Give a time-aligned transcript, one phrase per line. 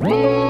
[0.00, 0.49] Whoa!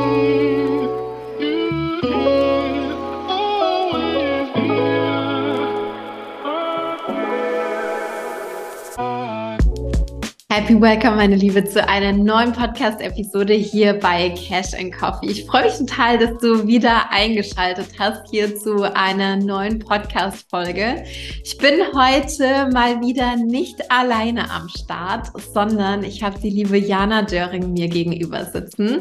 [10.70, 15.26] Happy Welcome, meine Liebe, zu einer neuen Podcast-Episode hier bei Cash and Coffee.
[15.26, 21.02] Ich freue mich total, dass du wieder eingeschaltet hast hier zu einer neuen Podcast-Folge.
[21.42, 27.22] Ich bin heute mal wieder nicht alleine am Start, sondern ich habe die liebe Jana
[27.22, 29.00] Döring mir gegenüber sitzen.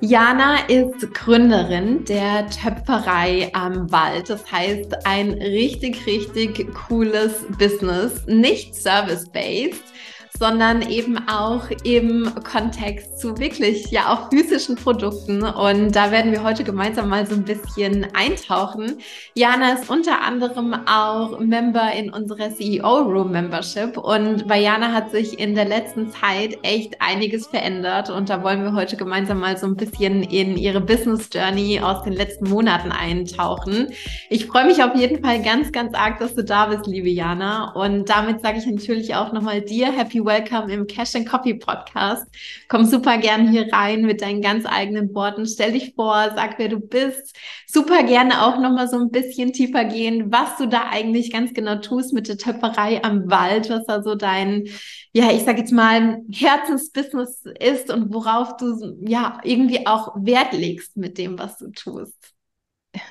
[0.00, 4.30] Jana ist Gründerin der Töpferei am Wald.
[4.30, 9.94] Das heißt, ein richtig, richtig cooles Business, nicht service-based
[10.38, 15.44] sondern eben auch im Kontext zu wirklich ja auch physischen Produkten.
[15.44, 18.98] Und da werden wir heute gemeinsam mal so ein bisschen eintauchen.
[19.34, 23.96] Jana ist unter anderem auch Member in unserer CEO Room Membership.
[23.96, 28.10] Und bei Jana hat sich in der letzten Zeit echt einiges verändert.
[28.10, 32.02] Und da wollen wir heute gemeinsam mal so ein bisschen in ihre Business Journey aus
[32.02, 33.88] den letzten Monaten eintauchen.
[34.30, 37.72] Ich freue mich auf jeden Fall ganz, ganz arg, dass du da bist, liebe Jana.
[37.74, 42.26] Und damit sage ich natürlich auch nochmal dir Happy welcome im Cash and Coffee Podcast.
[42.68, 45.46] Komm super gern hier rein mit deinen ganz eigenen Worten.
[45.46, 47.36] Stell dich vor, sag, wer du bist.
[47.66, 51.76] Super gerne auch nochmal so ein bisschen tiefer gehen, was du da eigentlich ganz genau
[51.76, 54.64] tust mit der Töpferei am Wald, was da so dein,
[55.12, 60.96] ja, ich sag jetzt mal, Herzensbusiness ist und worauf du ja irgendwie auch Wert legst
[60.96, 62.32] mit dem, was du tust.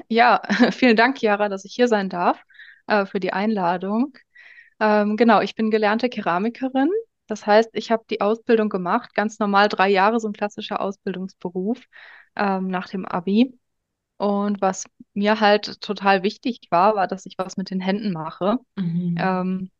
[0.08, 2.42] Ja, vielen Dank, Chiara, dass ich hier sein darf,
[2.88, 4.14] äh, für die Einladung.
[4.80, 6.89] Ähm, genau, ich bin gelernte Keramikerin.
[7.28, 11.82] Das heißt, ich habe die Ausbildung gemacht, ganz normal drei Jahre, so ein klassischer Ausbildungsberuf
[12.36, 13.58] ähm, nach dem Abi.
[14.18, 18.58] Und was mir halt total wichtig war, war, dass ich was mit den Händen mache.
[18.76, 19.16] Mhm.
[19.18, 19.72] Ähm,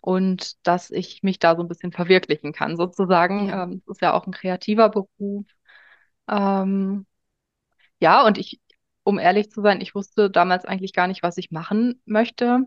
[0.00, 3.48] und dass ich mich da so ein bisschen verwirklichen kann, sozusagen.
[3.48, 3.64] Ja.
[3.64, 5.46] Ähm, das ist ja auch ein kreativer Beruf.
[6.28, 7.06] Ähm,
[8.00, 8.60] ja, und ich,
[9.02, 12.64] um ehrlich zu sein, ich wusste damals eigentlich gar nicht, was ich machen möchte.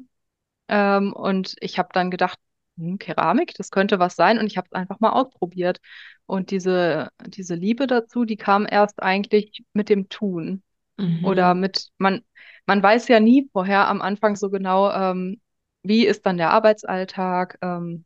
[0.67, 2.39] Ähm, und ich habe dann gedacht,
[2.79, 4.39] hm, Keramik, das könnte was sein.
[4.39, 5.79] Und ich habe es einfach mal ausprobiert.
[6.25, 10.63] Und diese, diese Liebe dazu, die kam erst eigentlich mit dem Tun.
[10.97, 11.25] Mhm.
[11.25, 12.21] Oder mit, man,
[12.65, 15.39] man weiß ja nie vorher am Anfang so genau, ähm,
[15.83, 18.05] wie ist dann der Arbeitsalltag, ähm,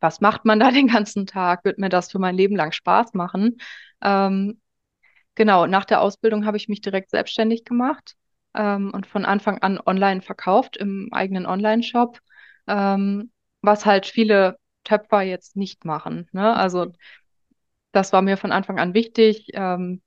[0.00, 3.14] was macht man da den ganzen Tag, wird mir das für mein Leben lang Spaß
[3.14, 3.58] machen.
[4.02, 4.60] Ähm,
[5.34, 8.16] genau, nach der Ausbildung habe ich mich direkt selbstständig gemacht
[8.54, 12.18] ähm, und von Anfang an online verkauft im eigenen Online-Shop,
[12.66, 13.30] ähm,
[13.64, 16.28] was halt viele Töpfer jetzt nicht machen.
[16.32, 16.54] Ne?
[16.54, 16.92] Also
[17.92, 20.02] das war mir von Anfang an wichtig, ähm,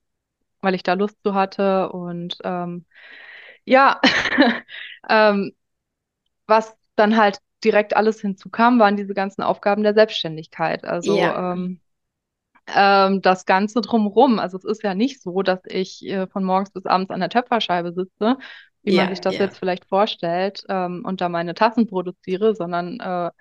[0.61, 2.85] weil ich da Lust zu hatte und ähm,
[3.65, 3.99] ja,
[5.09, 5.53] ähm,
[6.45, 10.85] was dann halt direkt alles hinzukam, waren diese ganzen Aufgaben der Selbstständigkeit.
[10.85, 11.53] Also ja.
[11.53, 11.81] ähm,
[12.67, 14.39] ähm, das Ganze drumherum.
[14.39, 17.29] Also es ist ja nicht so, dass ich äh, von morgens bis abends an der
[17.29, 18.37] Töpferscheibe sitze,
[18.87, 19.43] wie yeah, man sich das yeah.
[19.43, 23.31] jetzt vielleicht vorstellt, ähm, und da meine Tassen produziere, sondern äh,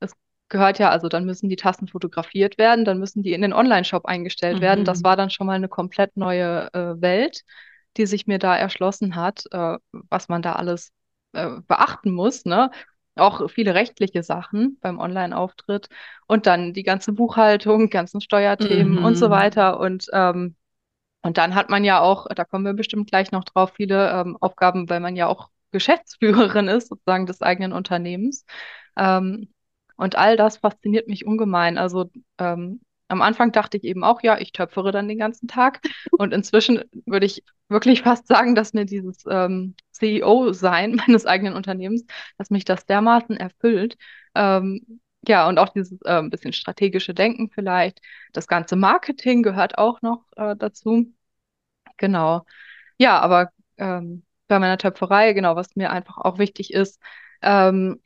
[0.00, 0.12] es
[0.48, 4.06] gehört ja, also dann müssen die Tassen fotografiert werden, dann müssen die in den Online-Shop
[4.06, 4.62] eingestellt mhm.
[4.62, 4.84] werden.
[4.84, 5.04] Das mhm.
[5.04, 7.42] war dann schon mal eine komplett neue äh, Welt,
[7.96, 10.90] die sich mir da erschlossen hat, äh, was man da alles
[11.32, 12.70] äh, beachten muss, ne?
[13.16, 15.88] auch viele rechtliche Sachen beim Online-Auftritt
[16.26, 19.04] und dann die ganze Buchhaltung, ganzen Steuerthemen mhm.
[19.04, 19.32] und so mhm.
[19.32, 19.78] weiter.
[19.78, 20.56] Und, ähm,
[21.24, 24.36] und dann hat man ja auch, da kommen wir bestimmt gleich noch drauf, viele ähm,
[24.40, 28.44] Aufgaben, weil man ja auch Geschäftsführerin ist, sozusagen des eigenen Unternehmens.
[28.94, 29.48] Ähm,
[29.96, 31.78] und all das fasziniert mich ungemein.
[31.78, 35.80] Also ähm, am Anfang dachte ich eben auch, ja, ich töpfere dann den ganzen Tag.
[36.10, 42.04] Und inzwischen würde ich wirklich fast sagen, dass mir dieses ähm, CEO-Sein meines eigenen Unternehmens,
[42.36, 43.96] dass mich das dermaßen erfüllt.
[44.34, 48.00] Ähm, ja, und auch dieses äh, bisschen strategische Denken vielleicht.
[48.32, 51.12] Das ganze Marketing gehört auch noch äh, dazu.
[51.96, 52.44] Genau.
[52.98, 57.00] Ja, aber ähm, bei meiner Töpferei, genau, was mir einfach auch wichtig ist,
[57.42, 58.00] ähm,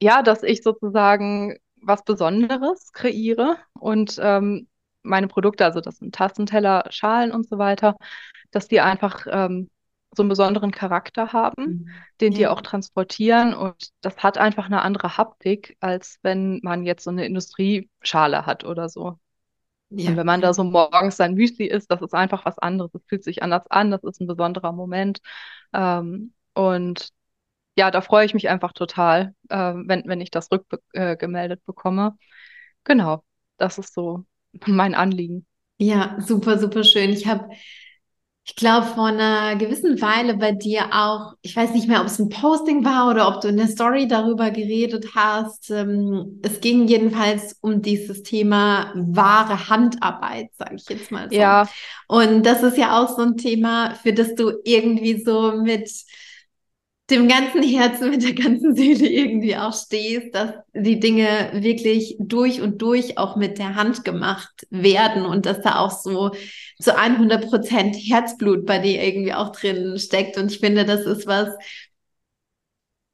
[0.00, 4.68] ja, dass ich sozusagen was Besonderes kreiere und ähm,
[5.02, 7.96] meine Produkte, also das sind Tassenteller, Schalen und so weiter,
[8.50, 9.68] dass die einfach ähm,
[10.16, 11.88] so einen besonderen Charakter haben, mhm.
[12.20, 12.38] den ja.
[12.38, 17.10] die auch transportieren und das hat einfach eine andere Haptik, als wenn man jetzt so
[17.10, 19.18] eine Industrieschale hat oder so.
[19.90, 20.10] Ja.
[20.10, 22.94] Und wenn man da so morgens sein Müsli isst, das ist einfach was anderes.
[22.94, 25.20] Es fühlt sich anders an, das ist ein besonderer Moment.
[25.72, 27.10] Ähm, und
[27.76, 32.16] ja, da freue ich mich einfach total, äh, wenn, wenn ich das rückgemeldet äh, bekomme.
[32.84, 33.24] Genau,
[33.56, 34.24] das ist so
[34.66, 35.46] mein Anliegen.
[35.78, 37.10] Ja, super, super schön.
[37.10, 37.48] Ich habe
[38.46, 42.18] ich glaube, vor einer gewissen Weile bei dir auch, ich weiß nicht mehr, ob es
[42.18, 45.70] ein Posting war oder ob du in der Story darüber geredet hast.
[45.70, 51.36] Ähm, es ging jedenfalls um dieses Thema wahre Handarbeit, sage ich jetzt mal so.
[51.36, 51.66] Ja.
[52.06, 55.90] Und das ist ja auch so ein Thema, für das du irgendwie so mit
[57.10, 62.62] dem ganzen Herzen, mit der ganzen Seele irgendwie auch stehst, dass die Dinge wirklich durch
[62.62, 66.30] und durch auch mit der Hand gemacht werden und dass da auch so
[66.80, 70.38] zu 100 Prozent Herzblut bei dir irgendwie auch drin steckt.
[70.38, 71.48] Und ich finde, das ist was,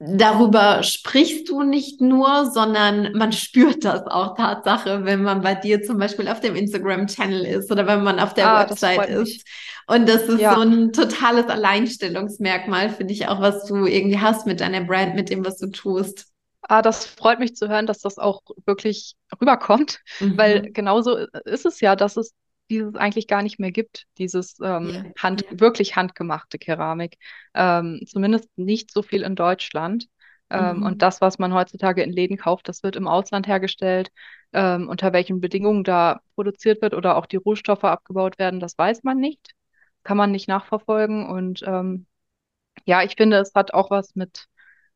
[0.03, 5.83] darüber sprichst du nicht nur, sondern man spürt das auch Tatsache, wenn man bei dir
[5.83, 9.45] zum Beispiel auf dem Instagram-Channel ist oder wenn man auf der ah, Website ist.
[9.87, 10.55] Und das ist ja.
[10.55, 15.29] so ein totales Alleinstellungsmerkmal, finde ich auch, was du irgendwie hast mit deiner Brand, mit
[15.29, 16.27] dem, was du tust.
[16.63, 20.37] Ah, das freut mich zu hören, dass das auch wirklich rüberkommt, mhm.
[20.37, 22.33] weil genauso ist es ja, dass es
[22.71, 25.59] dieses eigentlich gar nicht mehr gibt, dieses ähm, ja, Hand, ja.
[25.59, 27.17] wirklich handgemachte Keramik.
[27.53, 30.07] Ähm, zumindest nicht so viel in Deutschland.
[30.49, 30.83] Ähm, mhm.
[30.83, 34.09] Und das, was man heutzutage in Läden kauft, das wird im Ausland hergestellt.
[34.53, 39.03] Ähm, unter welchen Bedingungen da produziert wird oder auch die Rohstoffe abgebaut werden, das weiß
[39.03, 39.51] man nicht.
[40.03, 41.29] Kann man nicht nachverfolgen.
[41.29, 42.07] Und ähm,
[42.85, 44.47] ja, ich finde, es hat auch was mit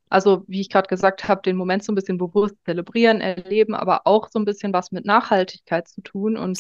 [0.10, 4.06] also, wie ich gerade gesagt habe, den Moment so ein bisschen bewusst zelebrieren, erleben, aber
[4.06, 6.60] auch so ein bisschen was mit Nachhaltigkeit zu tun und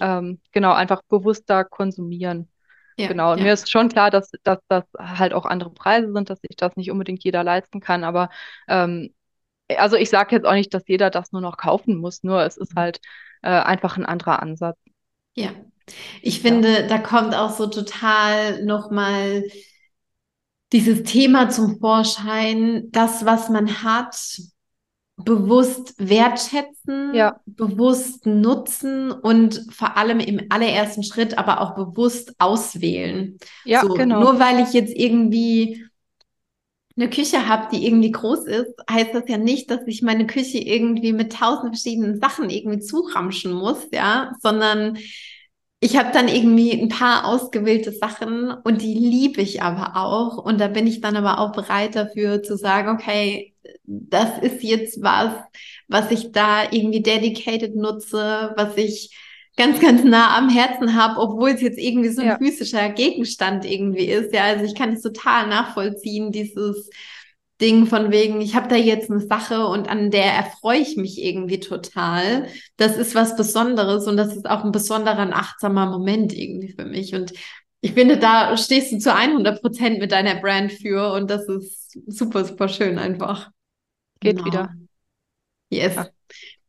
[0.00, 2.48] ähm, genau, einfach bewusster konsumieren.
[2.96, 3.44] Ja, genau, und ja.
[3.44, 6.76] mir ist schon klar, dass, dass das halt auch andere Preise sind, dass sich das
[6.76, 8.30] nicht unbedingt jeder leisten kann, aber
[8.68, 9.12] ähm,
[9.68, 12.56] also ich sage jetzt auch nicht, dass jeder das nur noch kaufen muss, nur es
[12.56, 12.80] ist mhm.
[12.80, 13.00] halt
[13.42, 14.78] äh, einfach ein anderer Ansatz.
[15.34, 15.50] Ja,
[16.22, 16.86] ich finde, ja.
[16.86, 19.44] da kommt auch so total nochmal
[20.74, 24.16] dieses Thema zum Vorschein, das, was man hat,
[25.16, 27.40] bewusst wertschätzen, ja.
[27.46, 33.38] bewusst nutzen und vor allem im allerersten Schritt aber auch bewusst auswählen.
[33.64, 34.20] Ja, so, genau.
[34.20, 35.86] Nur weil ich jetzt irgendwie
[36.96, 40.58] eine Küche habe, die irgendwie groß ist, heißt das ja nicht, dass ich meine Küche
[40.58, 44.98] irgendwie mit tausend verschiedenen Sachen irgendwie zuramschen muss, ja, sondern
[45.84, 50.38] ich habe dann irgendwie ein paar ausgewählte Sachen und die liebe ich aber auch.
[50.38, 53.52] Und da bin ich dann aber auch bereit dafür zu sagen, okay,
[53.84, 55.34] das ist jetzt was,
[55.86, 59.14] was ich da irgendwie dedicated nutze, was ich
[59.58, 62.38] ganz, ganz nah am Herzen habe, obwohl es jetzt irgendwie so ein ja.
[62.38, 64.32] physischer Gegenstand irgendwie ist.
[64.32, 66.88] Ja, also ich kann es total nachvollziehen, dieses
[67.60, 71.22] Ding von wegen, ich habe da jetzt eine Sache und an der erfreue ich mich
[71.22, 72.48] irgendwie total.
[72.76, 76.84] Das ist was Besonderes und das ist auch ein besonderer, ein achtsamer Moment irgendwie für
[76.84, 77.14] mich.
[77.14, 77.32] Und
[77.80, 81.96] ich finde, da stehst du zu 100 Prozent mit deiner Brand für und das ist
[82.06, 83.50] super, super schön einfach.
[84.20, 84.46] Geht genau.
[84.46, 84.74] wieder.
[85.70, 85.94] Yes.
[85.94, 86.08] Ja.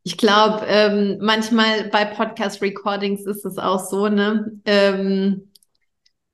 [0.04, 4.52] Ich glaube, ähm, manchmal bei Podcast-Recordings ist es auch so, ne?
[4.64, 5.50] Ähm,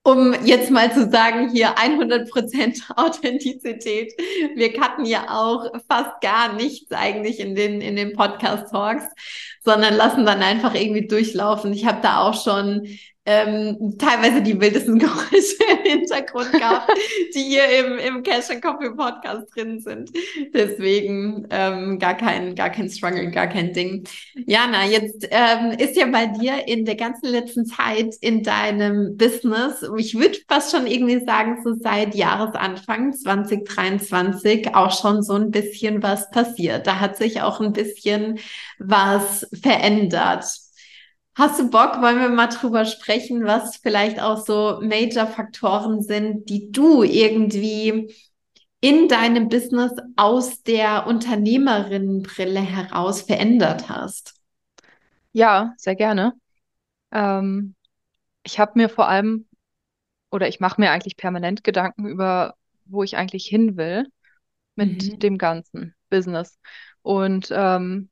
[0.05, 4.13] um jetzt mal zu sagen, hier 100% Authentizität.
[4.57, 9.05] Wir cutten ja auch fast gar nichts eigentlich in den, in den Podcast-Talks,
[9.61, 11.73] sondern lassen dann einfach irgendwie durchlaufen.
[11.73, 12.89] Ich habe da auch schon
[13.25, 16.91] ähm, teilweise die wildesten Geräusche im Hintergrund gehabt,
[17.35, 20.11] die hier im, im Cash and Coffee Podcast drin sind.
[20.53, 24.05] Deswegen ähm, gar kein, gar kein Struggle, gar kein Ding.
[24.47, 29.85] Jana, jetzt ähm, ist ja bei dir in der ganzen letzten Zeit in deinem Business,
[29.97, 36.03] ich würde fast schon irgendwie sagen, so seit Jahresanfang 2023 auch schon so ein bisschen
[36.03, 36.87] was passiert.
[36.87, 38.41] Da hat sich auch ein bisschen
[38.79, 40.45] was verändert.
[41.35, 46.71] Hast du Bock, wollen wir mal drüber sprechen, was vielleicht auch so Major-Faktoren sind, die
[46.71, 48.15] du irgendwie
[48.83, 54.35] in deinem Business aus der Unternehmerinnenbrille heraus verändert hast?
[55.33, 56.35] Ja, sehr gerne.
[57.13, 57.75] Ähm,
[58.43, 59.47] ich habe mir vor allem,
[60.31, 64.07] oder ich mache mir eigentlich permanent Gedanken über, wo ich eigentlich hin will
[64.75, 65.19] mit mhm.
[65.19, 66.59] dem ganzen Business.
[67.01, 68.11] Und ähm,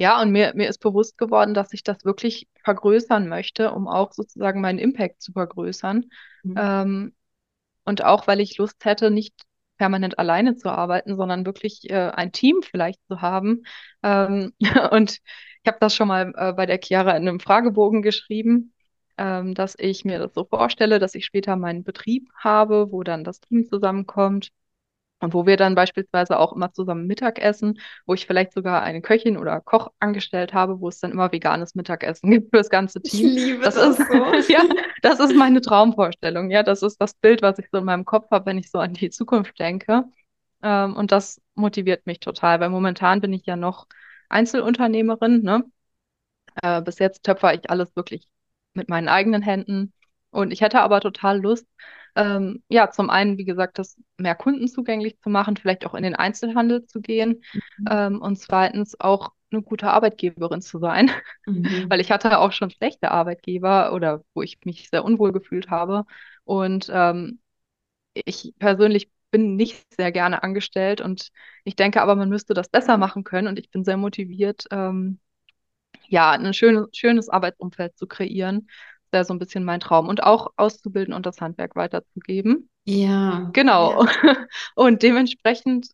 [0.00, 4.12] ja, und mir, mir ist bewusst geworden, dass ich das wirklich vergrößern möchte, um auch
[4.12, 6.06] sozusagen meinen Impact zu vergrößern.
[6.42, 6.54] Mhm.
[6.56, 7.14] Ähm,
[7.84, 9.34] und auch, weil ich Lust hätte, nicht
[9.76, 13.64] permanent alleine zu arbeiten, sondern wirklich äh, ein Team vielleicht zu haben.
[14.02, 14.54] Ähm,
[14.90, 15.18] und
[15.62, 18.72] ich habe das schon mal äh, bei der Chiara in einem Fragebogen geschrieben,
[19.18, 23.22] ähm, dass ich mir das so vorstelle, dass ich später meinen Betrieb habe, wo dann
[23.22, 24.50] das Team zusammenkommt
[25.20, 29.36] und wo wir dann beispielsweise auch immer zusammen Mittagessen, wo ich vielleicht sogar eine Köchin
[29.36, 33.28] oder Koch angestellt habe, wo es dann immer veganes Mittagessen gibt für das ganze Team.
[33.28, 34.14] Ich liebe das, das ist, so.
[34.52, 34.62] ja,
[35.02, 36.50] das ist meine Traumvorstellung.
[36.50, 38.78] Ja, das ist das Bild, was ich so in meinem Kopf habe, wenn ich so
[38.78, 40.04] an die Zukunft denke.
[40.62, 43.86] Ähm, und das motiviert mich total, weil momentan bin ich ja noch
[44.28, 45.42] Einzelunternehmerin.
[45.42, 45.64] Ne?
[46.62, 48.28] Äh, bis jetzt töpfer ich alles wirklich
[48.74, 49.92] mit meinen eigenen Händen.
[50.30, 51.66] Und ich hätte aber total Lust,
[52.16, 56.02] ähm, ja, zum einen, wie gesagt, das mehr Kunden zugänglich zu machen, vielleicht auch in
[56.02, 57.42] den Einzelhandel zu gehen.
[57.52, 57.84] Mhm.
[57.90, 61.10] ähm, und zweitens auch eine gute Arbeitgeberin zu sein,
[61.46, 61.64] mhm.
[61.90, 66.04] weil ich hatte auch schon schlechte Arbeitgeber oder wo ich mich sehr unwohl gefühlt habe.
[66.44, 67.40] Und ähm,
[68.14, 71.30] ich persönlich bin nicht sehr gerne angestellt und
[71.64, 73.48] ich denke aber, man müsste das besser machen können.
[73.48, 75.20] Und ich bin sehr motiviert, ähm,
[76.08, 78.68] ja, ein schönes, schönes Arbeitsumfeld zu kreieren
[79.12, 80.08] wäre so ein bisschen mein Traum.
[80.08, 82.70] Und auch auszubilden und das Handwerk weiterzugeben.
[82.84, 83.50] Ja.
[83.52, 84.04] Genau.
[84.04, 84.10] Ja.
[84.74, 85.88] Und dementsprechend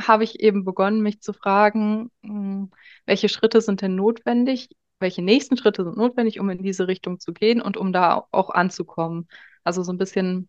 [0.00, 2.70] habe ich eben begonnen, mich zu fragen, hm,
[3.06, 4.68] welche Schritte sind denn notwendig?
[5.00, 8.50] Welche nächsten Schritte sind notwendig, um in diese Richtung zu gehen und um da auch
[8.50, 9.28] anzukommen?
[9.62, 10.48] Also so ein bisschen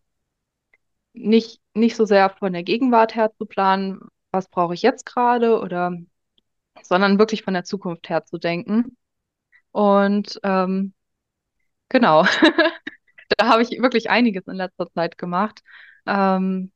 [1.12, 4.00] nicht, nicht so sehr von der Gegenwart her zu planen,
[4.30, 5.92] was brauche ich jetzt gerade oder,
[6.82, 8.96] sondern wirklich von der Zukunft her zu denken.
[9.72, 10.94] Und ähm,
[11.88, 12.24] Genau.
[13.38, 15.60] Da habe ich wirklich einiges in letzter Zeit gemacht.
[16.06, 16.70] Ähm,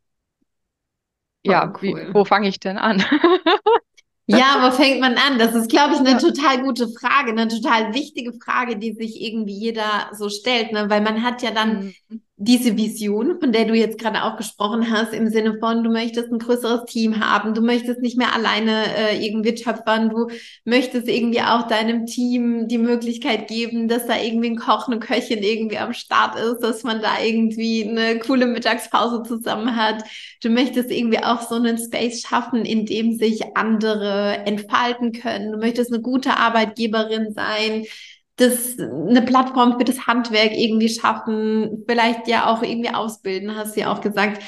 [1.45, 2.09] ja, oh, cool.
[2.09, 3.05] wie, wo fange ich denn an?
[4.27, 5.41] Ja, wo fängt man an?
[5.41, 6.19] Das ist, glaube ich, eine ja.
[6.19, 10.89] total gute Frage, eine total wichtige Frage, die sich irgendwie jeder so stellt, ne?
[10.89, 12.23] weil man hat ja dann mhm.
[12.43, 16.33] Diese Vision, von der du jetzt gerade auch gesprochen hast, im Sinne von, du möchtest
[16.33, 20.29] ein größeres Team haben, du möchtest nicht mehr alleine äh, irgendwie töpfern, du
[20.65, 25.43] möchtest irgendwie auch deinem Team die Möglichkeit geben, dass da irgendwie ein Koch, eine Köchin
[25.43, 30.03] irgendwie am Start ist, dass man da irgendwie eine coole Mittagspause zusammen hat.
[30.43, 35.53] Du möchtest irgendwie auch so einen Space schaffen, in dem sich andere entfalten können.
[35.53, 37.85] Du möchtest eine gute Arbeitgeberin sein,
[38.41, 43.81] das, eine Plattform für das Handwerk irgendwie schaffen, vielleicht ja auch irgendwie ausbilden, hast du
[43.81, 44.43] ja auch gesagt.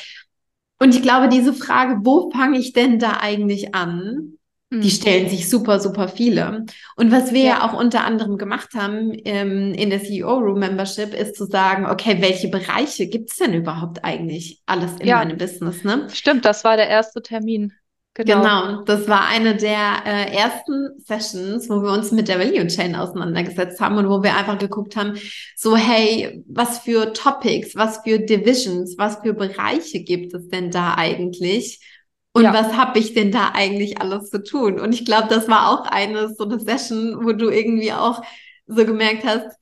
[0.81, 4.39] Und ich glaube, diese Frage, wo fange ich denn da eigentlich an?
[4.73, 4.91] Die hm.
[4.91, 6.65] stellen sich super, super viele.
[6.97, 10.61] Und was wir ja, ja auch unter anderem gemacht haben ähm, in der CEO Room
[10.61, 15.19] Membership, ist zu sagen, okay, welche Bereiche gibt es denn überhaupt eigentlich alles in ja,
[15.19, 15.85] meinem Business?
[15.85, 16.09] Ne?
[16.11, 17.75] Stimmt, das war der erste Termin.
[18.15, 18.43] Genau.
[18.43, 22.95] genau, das war eine der äh, ersten Sessions, wo wir uns mit der Value Chain
[22.95, 25.17] auseinandergesetzt haben und wo wir einfach geguckt haben,
[25.57, 30.95] so hey, was für Topics, was für Divisions, was für Bereiche gibt es denn da
[30.97, 31.81] eigentlich?
[32.35, 32.53] Und ja.
[32.53, 34.79] was habe ich denn da eigentlich alles zu tun?
[34.79, 38.23] Und ich glaube, das war auch eine so eine Session, wo du irgendwie auch
[38.67, 39.57] so gemerkt hast,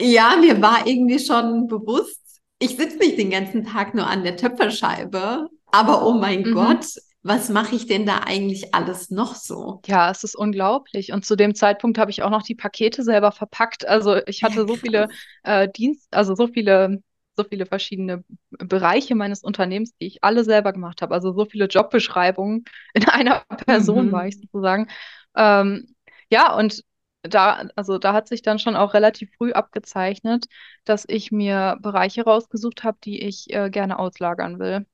[0.00, 4.36] ja, mir war irgendwie schon bewusst, ich sitze nicht den ganzen Tag nur an der
[4.36, 6.54] Töpferscheibe, aber oh mein mhm.
[6.54, 6.86] Gott,
[7.26, 9.80] was mache ich denn da eigentlich alles noch so?
[9.86, 11.12] Ja, es ist unglaublich.
[11.12, 13.86] Und zu dem Zeitpunkt habe ich auch noch die Pakete selber verpackt.
[13.86, 15.08] Also ich hatte ja, so viele
[15.42, 17.02] äh, Dienst, also so viele,
[17.36, 21.14] so viele verschiedene Bereiche meines Unternehmens, die ich alle selber gemacht habe.
[21.14, 22.64] Also so viele Jobbeschreibungen
[22.94, 24.12] in einer Person mhm.
[24.12, 24.88] war ich sozusagen.
[25.34, 25.94] Ähm,
[26.30, 26.84] ja, und
[27.22, 30.46] da, also da hat sich dann schon auch relativ früh abgezeichnet,
[30.84, 34.86] dass ich mir Bereiche rausgesucht habe, die ich äh, gerne auslagern will.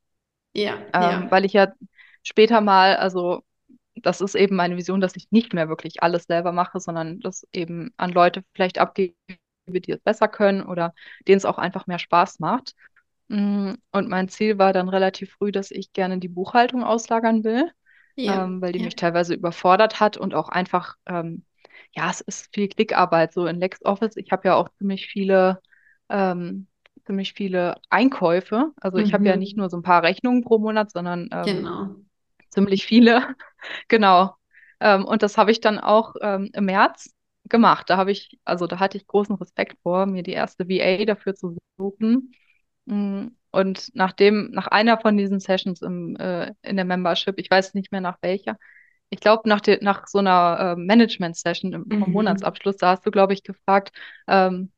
[0.54, 1.30] Ja, ähm, ja.
[1.30, 1.72] Weil ich ja
[2.22, 3.42] später mal, also
[3.94, 7.46] das ist eben meine Vision, dass ich nicht mehr wirklich alles selber mache, sondern das
[7.52, 9.14] eben an Leute vielleicht abgebe,
[9.68, 10.94] die es besser können oder
[11.28, 12.74] denen es auch einfach mehr Spaß macht.
[13.28, 17.70] Mm, und mein Ziel war dann relativ früh, dass ich gerne die Buchhaltung auslagern will,
[18.16, 18.86] ja, ähm, weil die ja.
[18.86, 21.44] mich teilweise überfordert hat und auch einfach, ähm,
[21.94, 24.16] ja, es ist viel Klickarbeit so in LexOffice.
[24.16, 25.60] Ich habe ja auch ziemlich viele
[26.08, 26.66] ähm,
[27.04, 28.70] ziemlich viele Einkäufe.
[28.80, 29.40] Also ich habe ja mhm.
[29.40, 31.96] nicht nur so ein paar Rechnungen pro Monat, sondern ähm, genau
[32.52, 33.34] ziemlich viele.
[33.88, 34.34] genau.
[34.80, 37.14] Ähm, und das habe ich dann auch ähm, im März
[37.48, 37.90] gemacht.
[37.90, 41.34] Da habe ich, also da hatte ich großen Respekt vor, mir die erste VA dafür
[41.34, 42.32] zu suchen.
[42.86, 47.74] Mm, und nachdem, nach einer von diesen Sessions im, äh, in der Membership, ich weiß
[47.74, 48.58] nicht mehr nach welcher,
[49.10, 52.12] ich glaube, nach, nach so einer äh, Management-Session im, mhm.
[52.12, 53.92] Monatsabschluss, da hast du, glaube ich, gefragt,
[54.26, 54.72] ähm,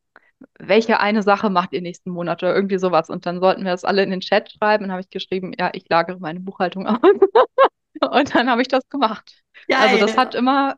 [0.58, 3.10] welche eine Sache macht ihr nächsten Monat oder irgendwie sowas.
[3.10, 4.84] Und dann sollten wir das alle in den Chat schreiben.
[4.84, 6.98] Und habe ich geschrieben, ja, ich lagere meine Buchhaltung aus.
[8.10, 9.42] und dann habe ich das gemacht.
[9.68, 9.78] Geil.
[9.80, 10.76] Also das hat immer,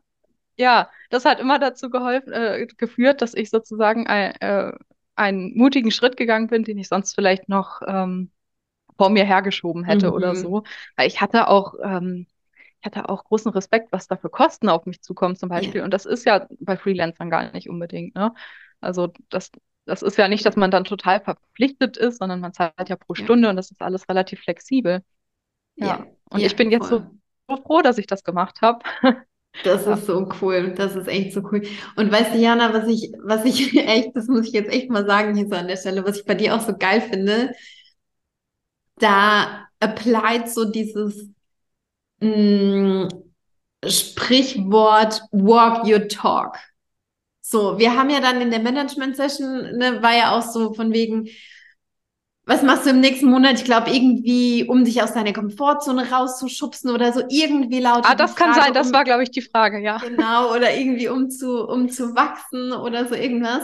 [0.57, 4.71] ja, das hat immer dazu geholfen, äh, geführt, dass ich sozusagen ein, äh,
[5.15, 8.31] einen mutigen Schritt gegangen bin, den ich sonst vielleicht noch ähm,
[8.97, 10.13] vor mir hergeschoben hätte mhm.
[10.13, 10.63] oder so.
[10.95, 12.27] Weil ich hatte auch, ähm,
[12.79, 15.79] ich hatte auch großen Respekt, was da für Kosten auf mich zukommen zum Beispiel.
[15.79, 15.83] Ja.
[15.83, 18.15] Und das ist ja bei Freelancern gar nicht unbedingt.
[18.15, 18.33] Ne?
[18.81, 19.51] Also das,
[19.85, 23.15] das ist ja nicht, dass man dann total verpflichtet ist, sondern man zahlt ja pro
[23.15, 25.01] Stunde und das ist alles relativ flexibel.
[25.75, 25.87] Ja.
[25.87, 26.05] ja.
[26.29, 27.03] Und ich bin jetzt so,
[27.47, 28.79] so froh, dass ich das gemacht habe.
[29.63, 30.73] Das ist so cool.
[30.75, 31.63] Das ist echt so cool.
[31.95, 35.05] Und weißt du, Jana, was ich, was ich echt, das muss ich jetzt echt mal
[35.05, 37.53] sagen hier so an der Stelle, was ich bei dir auch so geil finde,
[38.99, 41.29] da applied so dieses
[42.19, 43.09] mh, mm,
[43.85, 46.57] Sprichwort walk your talk.
[47.49, 51.29] So, wir haben ja dann in der Management-Session, ne, war ja auch so von wegen,
[52.45, 53.53] was machst du im nächsten Monat?
[53.53, 58.03] Ich glaube, irgendwie, um dich aus deiner Komfortzone rauszuschubsen oder so, irgendwie laut.
[58.05, 59.97] Ah, das kann sein, das um, war, glaube ich, die Frage, ja.
[59.99, 63.63] Genau, oder irgendwie um zu, um zu wachsen oder so irgendwas.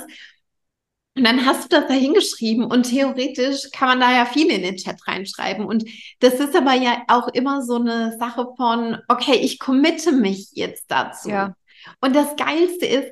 [1.17, 4.61] Und dann hast du das da hingeschrieben und theoretisch kann man da ja viel in
[4.61, 5.65] den Chat reinschreiben.
[5.65, 5.83] Und
[6.21, 10.85] das ist aber ja auch immer so eine Sache von, okay, ich committe mich jetzt
[10.87, 11.29] dazu.
[11.29, 11.53] Ja.
[11.99, 13.11] Und das Geilste ist,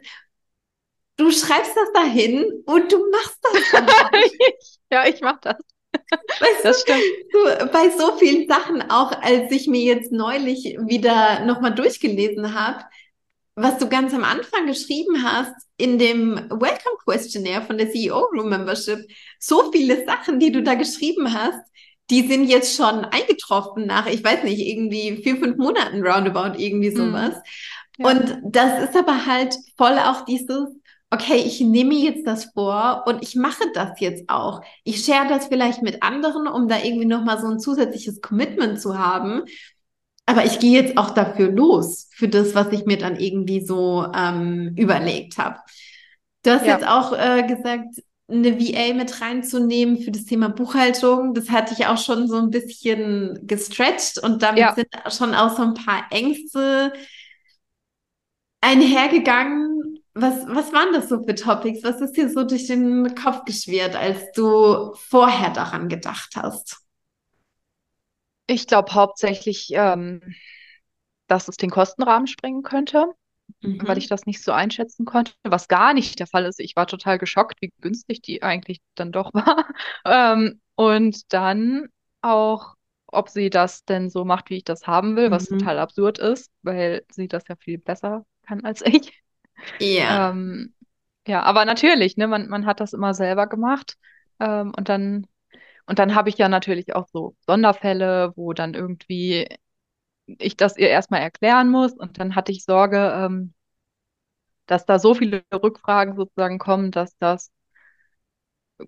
[1.21, 3.71] du schreibst das dahin und du machst das
[4.91, 5.57] ja, ich mach das.
[6.39, 7.03] Weißt das stimmt.
[7.31, 12.83] Du, bei so vielen Sachen, auch als ich mir jetzt neulich wieder nochmal durchgelesen habe,
[13.55, 18.49] was du ganz am Anfang geschrieben hast in dem Welcome Questionnaire von der CEO Room
[18.49, 18.99] Membership,
[19.39, 21.59] so viele Sachen, die du da geschrieben hast,
[22.09, 26.91] die sind jetzt schon eingetroffen nach, ich weiß nicht, irgendwie vier, fünf Monaten roundabout, irgendwie
[26.91, 26.97] mhm.
[26.97, 27.35] sowas.
[27.97, 28.05] Mhm.
[28.05, 28.09] Ja.
[28.09, 30.67] Und das ist aber halt voll auch dieses,
[31.11, 34.61] okay, ich nehme jetzt das vor und ich mache das jetzt auch.
[34.83, 38.97] Ich share das vielleicht mit anderen, um da irgendwie nochmal so ein zusätzliches Commitment zu
[38.97, 39.43] haben.
[40.25, 44.07] Aber ich gehe jetzt auch dafür los, für das, was ich mir dann irgendwie so
[44.15, 45.59] ähm, überlegt habe.
[46.43, 46.75] Du hast ja.
[46.75, 51.33] jetzt auch äh, gesagt, eine VA mit reinzunehmen für das Thema Buchhaltung.
[51.33, 54.73] Das hatte ich auch schon so ein bisschen gestretched und damit ja.
[54.73, 56.93] sind schon auch so ein paar Ängste
[58.61, 59.80] einhergegangen.
[60.13, 61.83] Was, was waren das so für Topics?
[61.83, 66.81] Was ist dir so durch den Kopf geschwirrt, als du vorher daran gedacht hast?
[68.47, 70.21] Ich glaube hauptsächlich, ähm,
[71.27, 73.05] dass es den Kostenrahmen sprengen könnte,
[73.61, 73.87] mhm.
[73.87, 76.59] weil ich das nicht so einschätzen konnte, was gar nicht der Fall ist.
[76.59, 79.65] Ich war total geschockt, wie günstig die eigentlich dann doch war.
[80.05, 81.87] ähm, und dann
[82.21, 82.75] auch,
[83.07, 85.59] ob sie das denn so macht, wie ich das haben will, was mhm.
[85.59, 89.21] total absurd ist, weil sie das ja viel besser kann als ich.
[89.79, 90.29] Ja.
[90.29, 90.73] Ähm,
[91.27, 93.97] ja, aber natürlich, ne, man, man hat das immer selber gemacht.
[94.39, 95.27] Ähm, und dann
[95.85, 99.47] und dann habe ich ja natürlich auch so Sonderfälle, wo dann irgendwie
[100.25, 101.93] ich das ihr erstmal erklären muss.
[101.93, 103.53] Und dann hatte ich Sorge, ähm,
[104.67, 107.51] dass da so viele Rückfragen sozusagen kommen, dass das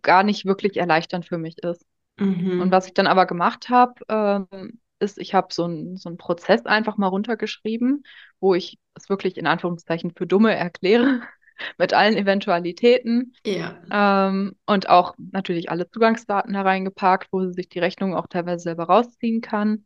[0.01, 1.86] gar nicht wirklich erleichternd für mich ist.
[2.18, 2.62] Mhm.
[2.62, 6.18] Und was ich dann aber gemacht habe, ähm, ist, ich habe so, ein, so einen
[6.18, 8.04] Prozess einfach mal runtergeschrieben,
[8.39, 11.22] wo ich es wirklich in Anführungszeichen für Dumme erkläre,
[11.78, 13.34] mit allen Eventualitäten.
[13.46, 13.82] Ja.
[13.92, 18.86] Ähm, und auch natürlich alle Zugangsdaten hereingepackt, wo sie sich die Rechnung auch teilweise selber
[18.86, 19.86] rausziehen kann.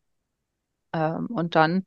[0.93, 1.85] Ähm, und dann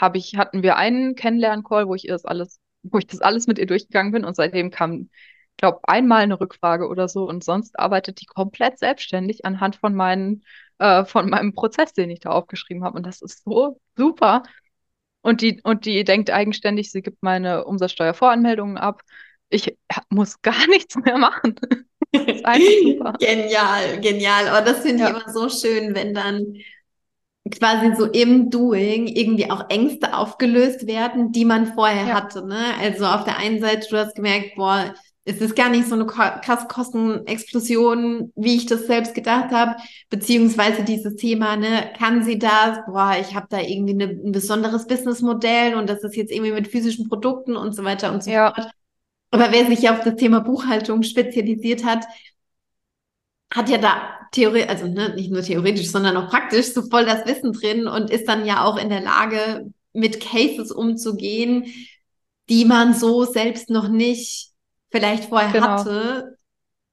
[0.00, 3.46] habe ich, hatten wir einen Kennenlern-Call, wo ich ihr das alles, wo ich das alles
[3.46, 5.10] mit ihr durchgegangen bin und seitdem kam,
[5.52, 9.94] ich glaube, einmal eine Rückfrage oder so und sonst arbeitet die komplett selbstständig anhand von
[9.94, 10.44] meinen,
[10.78, 12.96] äh, von meinem Prozess, den ich da aufgeschrieben habe.
[12.96, 14.42] Und das ist so super.
[15.22, 19.02] Und die, und die denkt eigenständig, sie gibt meine Umsatzsteuervoranmeldungen ab.
[19.48, 19.76] Ich
[20.10, 21.56] muss gar nichts mehr machen.
[23.18, 24.48] genial, genial.
[24.48, 26.54] Aber das finde ich immer so schön, wenn dann
[27.50, 32.14] quasi so im Doing irgendwie auch Ängste aufgelöst werden, die man vorher ja.
[32.14, 32.46] hatte.
[32.46, 32.74] Ne?
[32.80, 34.94] Also auf der einen Seite, du hast gemerkt, boah,
[35.28, 39.76] es ist gar nicht so eine krasse Kostenexplosion, wie ich das selbst gedacht habe,
[40.08, 42.78] beziehungsweise dieses Thema, ne, kann sie das?
[42.86, 46.68] Boah, ich habe da irgendwie eine, ein besonderes Businessmodell und das ist jetzt irgendwie mit
[46.68, 48.54] physischen Produkten und so weiter und so ja.
[48.54, 48.70] fort.
[49.30, 52.06] Aber wer sich auf das Thema Buchhaltung spezialisiert hat,
[53.52, 54.00] hat ja da
[54.32, 58.10] theoretisch, also ne, nicht nur theoretisch, sondern auch praktisch so voll das Wissen drin und
[58.10, 61.66] ist dann ja auch in der Lage, mit Cases umzugehen,
[62.48, 64.47] die man so selbst noch nicht
[64.90, 65.66] vielleicht vorher genau.
[65.66, 66.38] hatte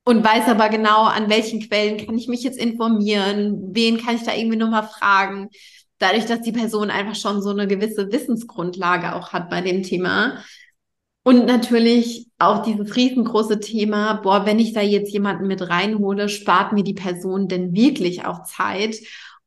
[0.06, 4.24] und weiß aber genau, an welchen Quellen kann ich mich jetzt informieren, wen kann ich
[4.24, 5.50] da irgendwie nochmal fragen.
[5.98, 10.44] Dadurch, dass die Person einfach schon so eine gewisse Wissensgrundlage auch hat bei dem Thema.
[11.24, 16.72] Und natürlich auch dieses riesengroße Thema, boah, wenn ich da jetzt jemanden mit reinhole, spart
[16.74, 18.98] mir die Person denn wirklich auch Zeit?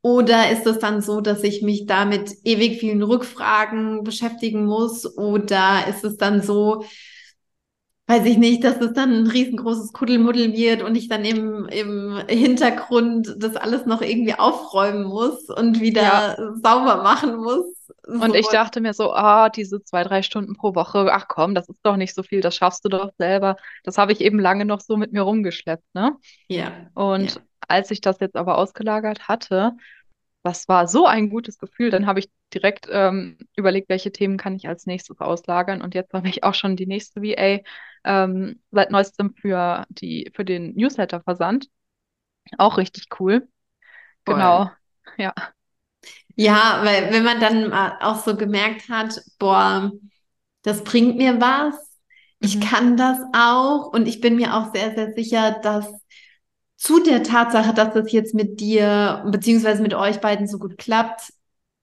[0.03, 5.07] Oder ist es dann so, dass ich mich da mit ewig vielen Rückfragen beschäftigen muss?
[5.17, 6.85] Oder ist es dann so,
[8.09, 12.18] weiß ich nicht, dass es dann ein riesengroßes Kuddelmuddel wird und ich dann im, im
[12.27, 16.37] Hintergrund das alles noch irgendwie aufräumen muss und wieder ja.
[16.62, 17.66] sauber machen muss.
[18.05, 18.12] So.
[18.12, 21.68] Und ich dachte mir so, ah, diese zwei, drei Stunden pro Woche, ach komm, das
[21.68, 23.57] ist doch nicht so viel, das schaffst du doch selber.
[23.85, 26.16] Das habe ich eben lange noch so mit mir rumgeschleppt, ne?
[26.49, 26.73] Ja.
[26.94, 27.40] Und ja.
[27.68, 29.73] als ich das jetzt aber ausgelagert hatte,
[30.42, 31.90] das war so ein gutes Gefühl.
[31.90, 35.83] Dann habe ich direkt ähm, überlegt, welche Themen kann ich als nächstes auslagern.
[35.83, 37.61] Und jetzt habe ich auch schon die nächste VA
[38.05, 41.69] ähm, seit neuestem für, die, für den Newsletter-Versand.
[42.57, 43.49] Auch richtig cool.
[44.25, 44.37] Voll.
[44.37, 44.71] Genau,
[45.17, 45.35] ja.
[46.37, 49.91] Ja, weil wenn man dann auch so gemerkt hat, boah,
[50.63, 51.75] das bringt mir was,
[52.41, 52.61] Ich mhm.
[52.61, 55.87] kann das auch und ich bin mir auch sehr, sehr sicher, dass
[56.77, 61.33] zu der Tatsache, dass das jetzt mit dir beziehungsweise mit euch beiden so gut klappt,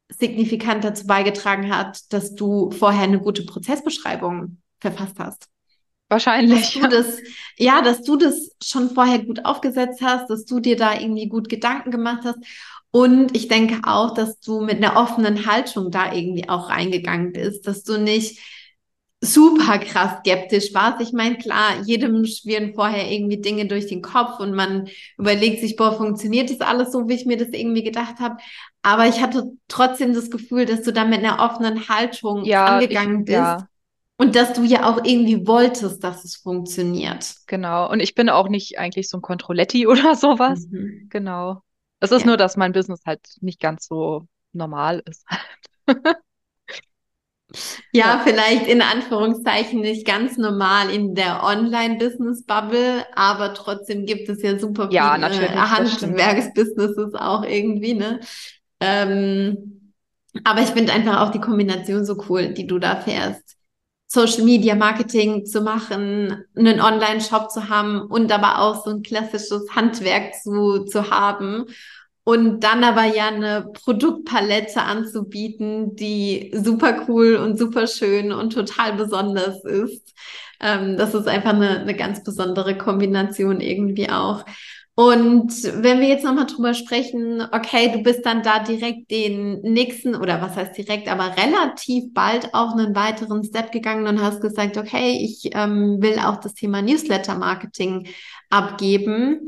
[0.10, 5.48] signifikant dazu beigetragen hat, dass du vorher eine gute Prozessbeschreibung verfasst hast.
[6.08, 6.80] Wahrscheinlich.
[6.80, 7.22] Dass das,
[7.58, 11.50] ja, dass du das schon vorher gut aufgesetzt hast, dass du dir da irgendwie gut
[11.50, 12.38] Gedanken gemacht hast.
[12.92, 17.68] Und ich denke auch, dass du mit einer offenen Haltung da irgendwie auch reingegangen bist,
[17.68, 18.40] dass du nicht
[19.26, 21.02] super krass skeptisch warst.
[21.02, 25.76] Ich meine, klar, jedem schwirren vorher irgendwie Dinge durch den Kopf und man überlegt sich,
[25.76, 28.38] boah, funktioniert das alles so, wie ich mir das irgendwie gedacht habe.
[28.82, 33.20] Aber ich hatte trotzdem das Gefühl, dass du da mit einer offenen Haltung ja, angegangen
[33.22, 33.38] ich, bist.
[33.38, 33.68] Ja.
[34.18, 37.36] Und dass du ja auch irgendwie wolltest, dass es funktioniert.
[37.48, 37.92] Genau.
[37.92, 40.68] Und ich bin auch nicht eigentlich so ein Controletti oder sowas.
[40.70, 41.08] Mhm.
[41.10, 41.62] Genau.
[42.00, 42.28] Es ist ja.
[42.28, 45.26] nur, dass mein Business halt nicht ganz so normal ist.
[47.92, 54.60] Ja, vielleicht in Anführungszeichen nicht ganz normal in der Online-Business-Bubble, aber trotzdem gibt es ja
[54.60, 55.18] super viele ja,
[55.72, 58.20] Handwerksbusinesses auch irgendwie, ne?
[58.80, 59.94] Ähm,
[60.44, 63.56] aber ich finde einfach auch die Kombination so cool, die du da fährst.
[64.08, 69.76] Social Media Marketing zu machen, einen Online-Shop zu haben und aber auch so ein klassisches
[69.76, 71.66] Handwerk zu, zu haben
[72.26, 78.94] und dann aber ja eine Produktpalette anzubieten, die super cool und super schön und total
[78.94, 80.14] besonders ist.
[80.60, 84.44] Ähm, das ist einfach eine, eine ganz besondere Kombination irgendwie auch.
[84.98, 85.52] Und
[85.84, 90.42] wenn wir jetzt nochmal drüber sprechen, okay, du bist dann da direkt den nächsten, oder
[90.42, 95.20] was heißt direkt, aber relativ bald auch einen weiteren Step gegangen und hast gesagt, okay,
[95.22, 98.08] ich ähm, will auch das Thema Newsletter-Marketing
[98.50, 99.42] abgeben.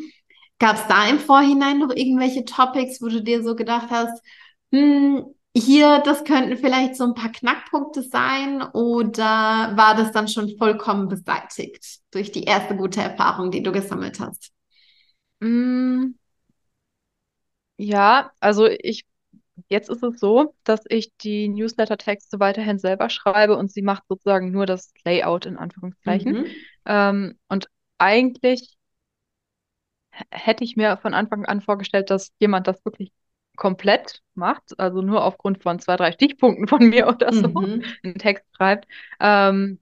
[0.59, 4.23] Gab es da im Vorhinein noch irgendwelche Topics, wo du dir so gedacht hast,
[4.71, 10.55] hm, hier, das könnten vielleicht so ein paar Knackpunkte sein oder war das dann schon
[10.57, 14.51] vollkommen beseitigt durch die erste gute Erfahrung, die du gesammelt hast?
[15.41, 16.13] Mm,
[17.77, 19.05] ja, also ich,
[19.69, 24.51] jetzt ist es so, dass ich die Newsletter-Texte weiterhin selber schreibe und sie macht sozusagen
[24.51, 26.33] nur das Layout in Anführungszeichen.
[26.33, 26.45] Mhm.
[26.85, 27.67] Ähm, und
[27.97, 28.76] eigentlich
[30.31, 33.11] hätte ich mir von Anfang an vorgestellt, dass jemand das wirklich
[33.55, 37.83] komplett macht, also nur aufgrund von zwei, drei Stichpunkten von mir oder so mhm.
[38.03, 38.87] einen Text schreibt.
[39.19, 39.79] Ähm,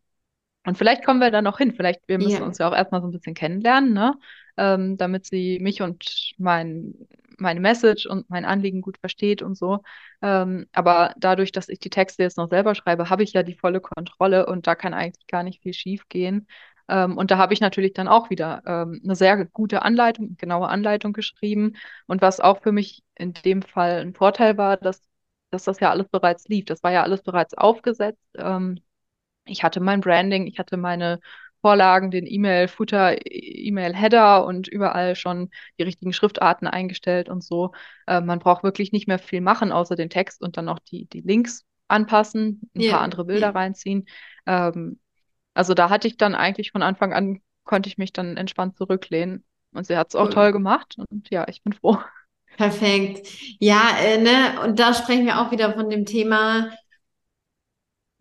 [0.66, 1.74] und vielleicht kommen wir da noch hin.
[1.76, 2.44] Vielleicht, wir müssen ja.
[2.44, 4.16] uns ja auch erstmal so ein bisschen kennenlernen, ne?
[4.58, 6.96] Ähm, damit sie mich und mein,
[7.38, 9.84] meine Message und mein Anliegen gut versteht und so.
[10.22, 13.56] Ähm, aber dadurch, dass ich die Texte jetzt noch selber schreibe, habe ich ja die
[13.56, 16.48] volle Kontrolle und da kann eigentlich gar nicht viel schief gehen.
[16.88, 20.68] Ähm, und da habe ich natürlich dann auch wieder ähm, eine sehr gute Anleitung, genaue
[20.68, 21.76] Anleitung geschrieben.
[22.08, 25.02] Und was auch für mich in dem Fall ein Vorteil war, dass,
[25.52, 26.66] dass das ja alles bereits lief.
[26.66, 28.22] Das war ja alles bereits aufgesetzt.
[28.38, 28.80] Ähm,
[29.46, 31.20] ich hatte mein Branding, ich hatte meine
[31.62, 37.72] Vorlagen, den E-Mail-Footer, E-Mail-Header und überall schon die richtigen Schriftarten eingestellt und so.
[38.06, 41.08] Äh, man braucht wirklich nicht mehr viel machen, außer den Text und dann noch die,
[41.08, 42.92] die Links anpassen, ein yeah.
[42.94, 43.60] paar andere Bilder yeah.
[43.60, 44.06] reinziehen.
[44.46, 45.00] Ähm,
[45.56, 49.44] also da hatte ich dann eigentlich von Anfang an, konnte ich mich dann entspannt zurücklehnen.
[49.74, 50.34] Und sie hat es auch cool.
[50.34, 50.96] toll gemacht.
[51.10, 51.98] Und ja, ich bin froh.
[52.58, 53.28] Perfekt.
[53.60, 56.70] Ja, äh, ne, und da sprechen wir auch wieder von dem Thema,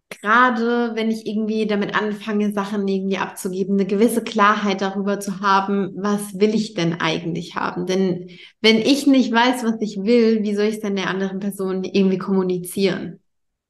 [0.09, 5.92] gerade wenn ich irgendwie damit anfange, Sachen irgendwie abzugeben, eine gewisse Klarheit darüber zu haben,
[5.97, 7.87] was will ich denn eigentlich haben?
[7.87, 11.40] Denn wenn ich nicht weiß, was ich will, wie soll ich es denn der anderen
[11.40, 13.20] Person irgendwie kommunizieren?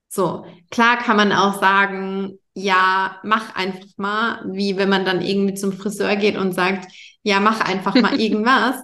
[0.09, 5.55] So, klar kann man auch sagen, ja, mach einfach mal, wie wenn man dann irgendwie
[5.55, 8.77] zum Friseur geht und sagt, ja, mach einfach mal irgendwas.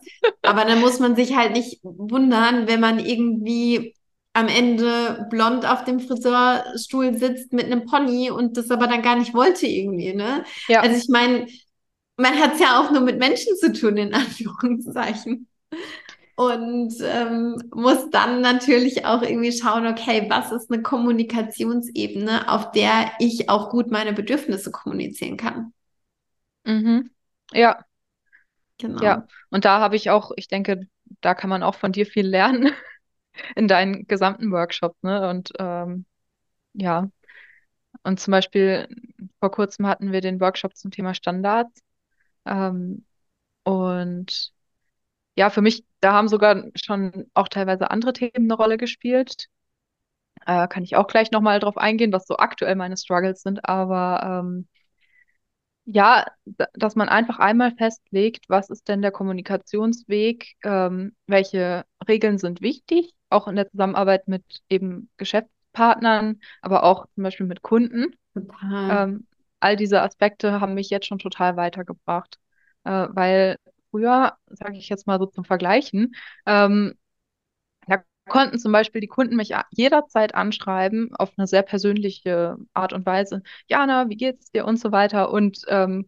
[0.43, 3.95] Aber dann muss man sich halt nicht wundern, wenn man irgendwie
[4.33, 9.17] am Ende blond auf dem Friseurstuhl sitzt mit einem Pony und das aber dann gar
[9.17, 10.45] nicht wollte irgendwie, ne?
[10.69, 10.81] Ja.
[10.83, 11.47] Also ich meine,
[12.17, 15.49] man hat es ja auch nur mit Menschen zu tun, in Anführungszeichen
[16.41, 23.13] und ähm, muss dann natürlich auch irgendwie schauen, okay, was ist eine Kommunikationsebene, auf der
[23.19, 25.75] ich auch gut meine Bedürfnisse kommunizieren kann.
[26.65, 27.11] Mhm.
[27.53, 27.85] Ja.
[28.79, 29.03] Genau.
[29.03, 30.89] Ja, und da habe ich auch, ich denke,
[31.21, 32.73] da kann man auch von dir viel lernen
[33.55, 35.29] in deinen gesamten Workshops, ne?
[35.29, 36.07] Und ähm,
[36.73, 37.11] ja,
[38.03, 38.89] und zum Beispiel
[39.41, 41.83] vor kurzem hatten wir den Workshop zum Thema Standards.
[42.47, 43.05] Ähm,
[43.65, 44.55] und
[45.37, 49.47] ja, für mich, da haben sogar schon auch teilweise andere Themen eine Rolle gespielt.
[50.47, 53.69] Äh, kann ich auch gleich nochmal drauf eingehen, was so aktuell meine Struggles sind.
[53.69, 54.67] Aber ähm,
[55.85, 56.25] ja,
[56.75, 63.15] dass man einfach einmal festlegt, was ist denn der Kommunikationsweg, ähm, welche Regeln sind wichtig,
[63.29, 68.15] auch in der Zusammenarbeit mit eben Geschäftspartnern, aber auch zum Beispiel mit Kunden.
[68.35, 69.27] Ähm,
[69.61, 72.39] all diese Aspekte haben mich jetzt schon total weitergebracht.
[72.85, 73.57] Äh, weil
[73.91, 76.15] früher, sage ich jetzt mal so zum Vergleichen,
[76.47, 76.95] ähm,
[77.87, 83.07] da konnten zum Beispiel die Kunden mich jederzeit anschreiben auf eine sehr persönliche Art und
[83.07, 83.43] Weise.
[83.69, 85.31] Jana, wie geht's dir und so weiter.
[85.33, 86.07] Und ähm,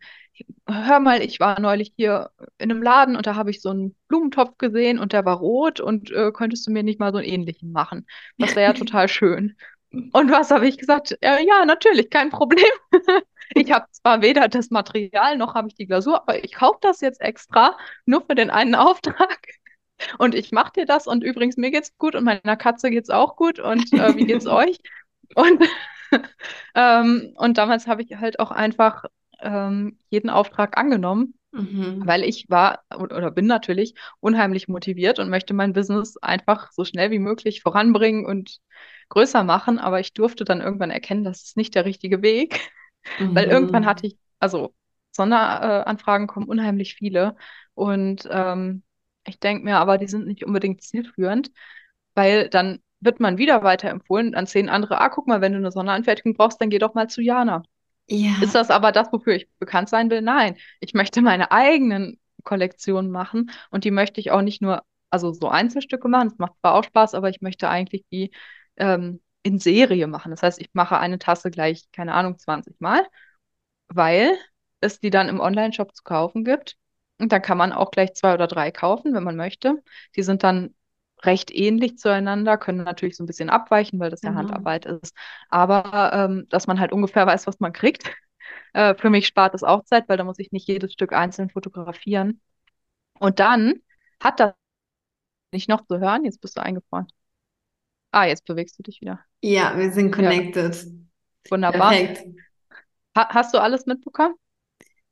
[0.68, 3.97] hör mal, ich war neulich hier in einem Laden und da habe ich so einen
[4.09, 7.29] Blumentopf gesehen und der war rot und äh, könntest du mir nicht mal so einen
[7.29, 8.07] ähnlichen machen?
[8.38, 9.57] Das wäre ja total schön.
[9.92, 11.16] Und was habe ich gesagt?
[11.20, 12.64] Äh, ja, natürlich, kein Problem.
[13.55, 17.00] ich habe zwar weder das Material noch habe ich die Glasur, aber ich kaufe das
[17.00, 17.76] jetzt extra
[18.07, 19.38] nur für den einen Auftrag.
[20.18, 23.37] Und ich mache dir das und übrigens mir geht's gut und meiner Katze geht's auch
[23.37, 24.78] gut und äh, wie geht's euch?
[25.35, 25.62] Und,
[26.74, 29.05] ähm, und damals habe ich halt auch einfach
[29.40, 32.03] ähm, jeden Auftrag angenommen, mhm.
[32.05, 37.11] weil ich war oder bin natürlich unheimlich motiviert und möchte mein Business einfach so schnell
[37.11, 38.59] wie möglich voranbringen und
[39.11, 39.79] größer machen.
[39.79, 42.61] Aber ich durfte dann irgendwann erkennen, das ist nicht der richtige Weg,
[43.19, 43.35] mhm.
[43.37, 44.75] weil irgendwann hatte ich, also
[45.12, 47.37] Sonderanfragen kommen unheimlich viele
[47.75, 48.83] und ähm,
[49.27, 51.53] ich denke mir aber, die sind nicht unbedingt zielführend,
[52.15, 55.73] weil dann wird man wieder weiterempfohlen, dann sehen andere, ah, guck mal, wenn du eine
[55.73, 57.62] Sonderanfertigung brauchst, dann geh doch mal zu Jana.
[58.12, 58.42] Ja.
[58.42, 60.20] Ist das aber das, wofür ich bekannt sein will?
[60.22, 60.57] Nein.
[60.81, 65.48] Ich möchte meine eigenen Kollektionen machen und die möchte ich auch nicht nur, also so
[65.48, 68.31] Einzelstücke machen, das macht zwar auch Spaß, aber ich möchte eigentlich die
[68.77, 70.31] ähm, in Serie machen.
[70.31, 73.07] Das heißt, ich mache eine Tasse gleich, keine Ahnung, 20 Mal,
[73.88, 74.37] weil
[74.81, 76.77] es die dann im Online-Shop zu kaufen gibt.
[77.18, 79.83] Und dann kann man auch gleich zwei oder drei kaufen, wenn man möchte.
[80.16, 80.75] Die sind dann
[81.25, 84.37] recht ähnlich zueinander, können natürlich so ein bisschen abweichen, weil das ja mhm.
[84.37, 85.15] Handarbeit ist.
[85.49, 88.05] Aber ähm, dass man halt ungefähr weiß, was man kriegt.
[88.75, 91.51] Äh, für mich spart das auch Zeit, weil da muss ich nicht jedes Stück einzeln
[91.51, 92.41] fotografieren.
[93.19, 93.83] Und dann
[94.19, 94.55] hat das
[95.53, 96.25] nicht noch zu hören.
[96.25, 97.07] Jetzt bist du eingefroren.
[98.11, 99.21] Ah, jetzt bewegst du dich wieder.
[99.43, 100.75] Ja, wir sind connected.
[100.75, 101.51] Ja.
[101.51, 101.91] Wunderbar.
[101.91, 102.27] Perfekt.
[103.17, 104.35] Ha hast du alles mitbekommen?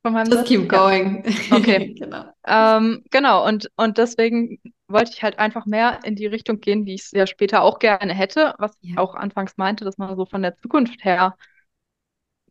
[0.03, 1.23] Von meinem Just keep going.
[1.49, 1.57] Ja.
[1.57, 1.93] Okay.
[1.99, 2.25] genau.
[2.45, 6.95] Ähm, genau, und, und deswegen wollte ich halt einfach mehr in die Richtung gehen, die
[6.95, 8.91] ich ja später auch gerne hätte, was ja.
[8.91, 11.35] ich auch anfangs meinte, dass man so von der Zukunft her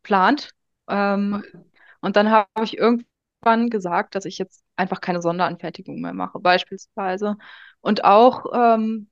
[0.02, 0.50] plant.
[0.88, 1.44] Ähm,
[2.00, 7.36] und dann habe ich irgendwann gesagt, dass ich jetzt einfach keine Sonderanfertigung mehr mache, beispielsweise.
[7.80, 9.10] Und auch, ähm,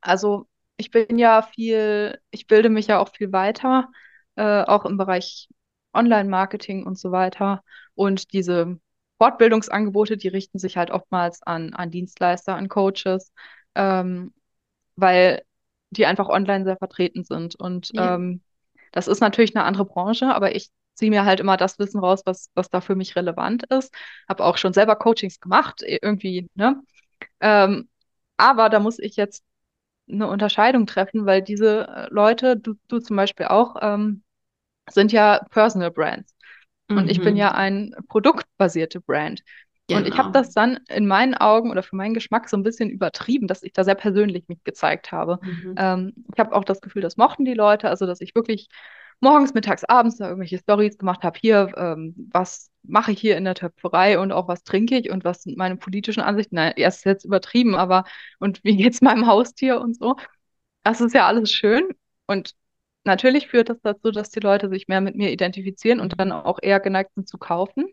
[0.00, 3.90] also ich bin ja viel, ich bilde mich ja auch viel weiter,
[4.36, 5.48] äh, auch im Bereich
[5.92, 7.62] Online-Marketing und so weiter.
[7.94, 8.78] Und diese
[9.18, 13.32] Fortbildungsangebote, die richten sich halt oftmals an, an Dienstleister, an Coaches,
[13.74, 14.32] ähm,
[14.96, 15.42] weil
[15.90, 17.54] die einfach online sehr vertreten sind.
[17.56, 18.14] Und ja.
[18.14, 18.40] ähm,
[18.92, 22.22] das ist natürlich eine andere Branche, aber ich ziehe mir halt immer das Wissen raus,
[22.24, 23.94] was, was da für mich relevant ist.
[24.28, 26.82] Habe auch schon selber Coachings gemacht, irgendwie, ne?
[27.40, 27.88] Ähm,
[28.36, 29.44] aber da muss ich jetzt
[30.10, 34.22] eine Unterscheidung treffen, weil diese äh, Leute, du, du zum Beispiel auch, ähm,
[34.94, 36.34] sind ja Personal Brands.
[36.88, 36.98] Mhm.
[36.98, 37.56] Und ich bin ja mhm.
[37.56, 39.42] ein produktbasierte Brand.
[39.86, 40.00] Genau.
[40.00, 40.40] Und ich habe genau.
[40.40, 43.72] das dann in meinen Augen oder für meinen Geschmack so ein bisschen übertrieben, dass ich
[43.72, 45.38] da sehr persönlich mich gezeigt habe.
[45.42, 45.74] Mhm.
[45.76, 48.68] Ähm, ich habe auch das Gefühl, das mochten die Leute, also dass ich wirklich
[49.20, 51.38] morgens, mittags, abends da irgendwelche Stories gemacht habe.
[51.40, 55.24] Hier, ähm, was mache ich hier in der Töpferei und auch was trinke ich und
[55.24, 56.54] was sind meine politischen Ansichten?
[56.54, 58.04] Nein, erst jetzt übertrieben, aber
[58.38, 60.16] und wie geht's meinem Haustier und so.
[60.84, 61.88] Das ist ja alles schön.
[62.26, 62.54] Und
[63.04, 66.58] natürlich führt das dazu, dass die Leute sich mehr mit mir identifizieren und dann auch
[66.60, 67.86] eher geneigt sind zu kaufen.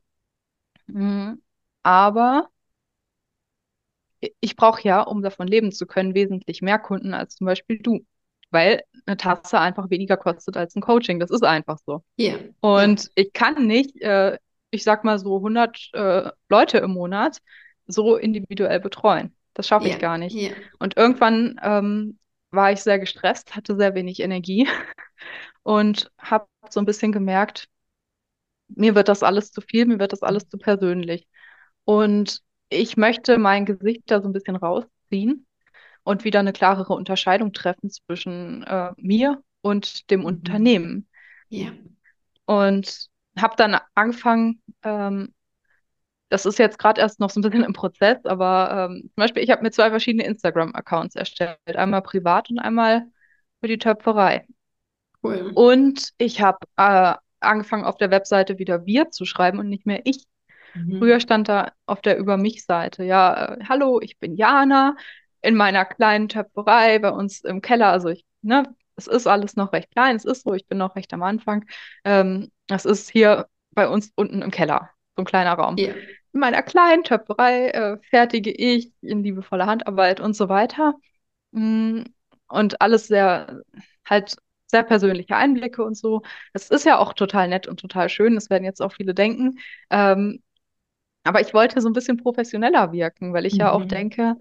[0.87, 1.41] Mhm.
[1.83, 2.49] Aber
[4.39, 8.05] ich brauche ja, um davon leben zu können, wesentlich mehr Kunden als zum Beispiel du.
[8.49, 11.19] Weil eine Tasse einfach weniger kostet als ein Coaching.
[11.19, 12.03] Das ist einfach so.
[12.17, 12.39] Yeah.
[12.61, 13.11] Und yeah.
[13.15, 14.37] ich kann nicht, äh,
[14.71, 17.39] ich sag mal so 100 äh, Leute im Monat
[17.87, 19.35] so individuell betreuen.
[19.53, 19.95] Das schaffe yeah.
[19.95, 20.55] ich gar nicht.
[20.79, 22.17] Und irgendwann ähm,
[22.57, 24.67] war ich sehr gestresst, hatte sehr wenig Energie
[25.63, 27.69] und habe so ein bisschen gemerkt,
[28.67, 31.25] mir wird das alles zu viel, mir wird das alles zu persönlich.
[31.85, 35.45] Und ich möchte mein Gesicht da so ein bisschen rausziehen
[36.03, 40.25] und wieder eine klarere Unterscheidung treffen zwischen äh, mir und dem mhm.
[40.25, 41.07] Unternehmen.
[41.49, 41.71] Ja.
[42.45, 45.33] Und habe dann angefangen, ähm,
[46.29, 49.43] das ist jetzt gerade erst noch so ein bisschen im Prozess, aber ähm, zum Beispiel,
[49.43, 51.57] ich habe mir zwei verschiedene Instagram-Accounts erstellt.
[51.67, 53.03] Einmal privat und einmal
[53.61, 54.45] für die Töpferei.
[55.23, 55.51] Cool.
[55.55, 60.01] Und ich habe äh, angefangen, auf der Webseite wieder wir zu schreiben und nicht mehr
[60.03, 60.25] ich.
[60.73, 60.97] Mhm.
[60.99, 64.95] Früher stand da auf der Über mich-Seite, ja, äh, hallo, ich bin Jana
[65.41, 67.87] in meiner kleinen Töpferei bei uns im Keller.
[67.87, 70.95] Also ich, ne, es ist alles noch recht klein, es ist so, ich bin noch
[70.95, 71.65] recht am Anfang.
[72.03, 75.77] Ähm, das ist hier bei uns unten im Keller, so ein kleiner Raum.
[75.77, 75.95] Yeah
[76.33, 80.93] in meiner kleinen Töpferei äh, fertige ich in liebevoller Handarbeit und so weiter.
[81.51, 82.03] Mm,
[82.49, 83.61] und alles sehr
[84.05, 84.35] halt
[84.67, 86.21] sehr persönliche Einblicke und so.
[86.53, 88.35] Das ist ja auch total nett und total schön.
[88.35, 89.59] Das werden jetzt auch viele denken.
[89.89, 90.43] Ähm,
[91.23, 93.59] aber ich wollte so ein bisschen professioneller wirken, weil ich mhm.
[93.59, 93.89] ja auch mhm.
[93.89, 94.35] denke,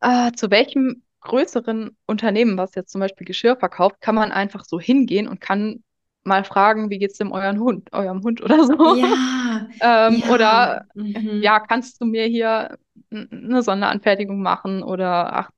[0.00, 4.80] äh, zu welchem größeren Unternehmen, was jetzt zum Beispiel Geschirr verkauft, kann man einfach so
[4.80, 5.82] hingehen und kann
[6.28, 8.94] mal fragen, wie geht's dem euren Hund, eurem Hund oder so.
[8.96, 9.68] Ja,
[10.08, 10.30] ähm, ja.
[10.34, 11.42] Oder mhm.
[11.42, 12.78] ja, kannst du mir hier
[13.10, 15.50] eine Sonderanfertigung machen oder ach,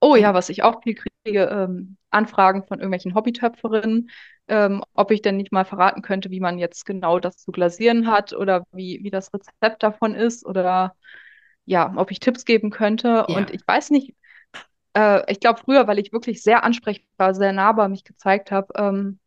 [0.00, 4.10] oh ja, was ich auch viel kriege, ähm, Anfragen von irgendwelchen Hobbytöpferinnen,
[4.48, 8.10] ähm, ob ich denn nicht mal verraten könnte, wie man jetzt genau das zu glasieren
[8.10, 10.94] hat oder wie, wie das Rezept davon ist oder
[11.64, 13.24] ja, ob ich Tipps geben könnte.
[13.28, 13.36] Ja.
[13.36, 14.14] Und ich weiß nicht,
[14.94, 19.18] äh, ich glaube früher, weil ich wirklich sehr ansprechbar, sehr nahbar mich gezeigt habe, ähm,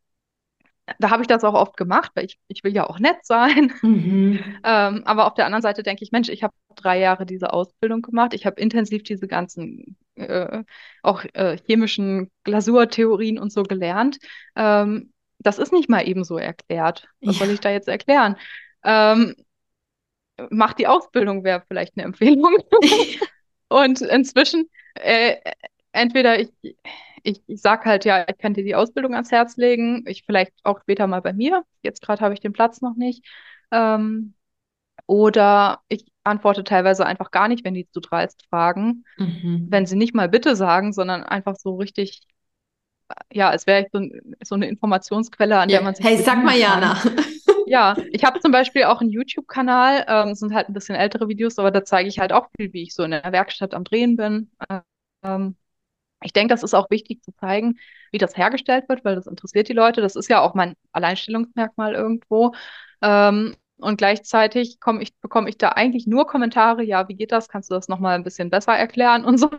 [0.98, 3.72] da habe ich das auch oft gemacht, weil ich, ich will ja auch nett sein.
[3.82, 4.40] Mhm.
[4.64, 8.02] ähm, aber auf der anderen Seite denke ich, Mensch, ich habe drei Jahre diese Ausbildung
[8.02, 8.34] gemacht.
[8.34, 10.64] Ich habe intensiv diese ganzen äh,
[11.02, 14.18] auch äh, chemischen Glasurtheorien und so gelernt.
[14.56, 17.08] Ähm, das ist nicht mal eben so erklärt.
[17.20, 17.44] Was ja.
[17.44, 18.36] soll ich da jetzt erklären?
[18.84, 19.34] Ähm,
[20.50, 22.56] macht die Ausbildung wäre vielleicht eine Empfehlung.
[23.68, 25.36] und inzwischen äh,
[25.92, 26.50] entweder ich,
[27.26, 30.52] ich, ich sage halt, ja, ich kann dir die Ausbildung ans Herz legen, ich vielleicht
[30.62, 31.64] auch später mal bei mir.
[31.82, 33.24] Jetzt gerade habe ich den Platz noch nicht.
[33.72, 34.34] Ähm,
[35.06, 39.04] oder ich antworte teilweise einfach gar nicht, wenn die zu dreist fragen.
[39.18, 39.66] Mhm.
[39.68, 42.22] Wenn sie nicht mal bitte sagen, sondern einfach so richtig,
[43.32, 44.00] ja, als wäre ich so,
[44.44, 45.78] so, eine Informationsquelle, an ja.
[45.78, 46.04] der man sich.
[46.04, 46.96] Hey, sag mal, Jana.
[47.68, 51.58] Ja, ich habe zum Beispiel auch einen YouTube-Kanal, ähm, sind halt ein bisschen ältere Videos,
[51.58, 54.16] aber da zeige ich halt auch viel, wie ich so in der Werkstatt am Drehen
[54.16, 54.52] bin.
[55.24, 55.56] Ähm,
[56.26, 57.78] ich denke, das ist auch wichtig zu zeigen,
[58.12, 60.00] wie das hergestellt wird, weil das interessiert die Leute.
[60.00, 62.54] Das ist ja auch mein Alleinstellungsmerkmal irgendwo.
[63.02, 67.48] Ähm, und gleichzeitig komm ich, bekomme ich da eigentlich nur Kommentare, ja, wie geht das?
[67.48, 69.50] Kannst du das nochmal ein bisschen besser erklären und so.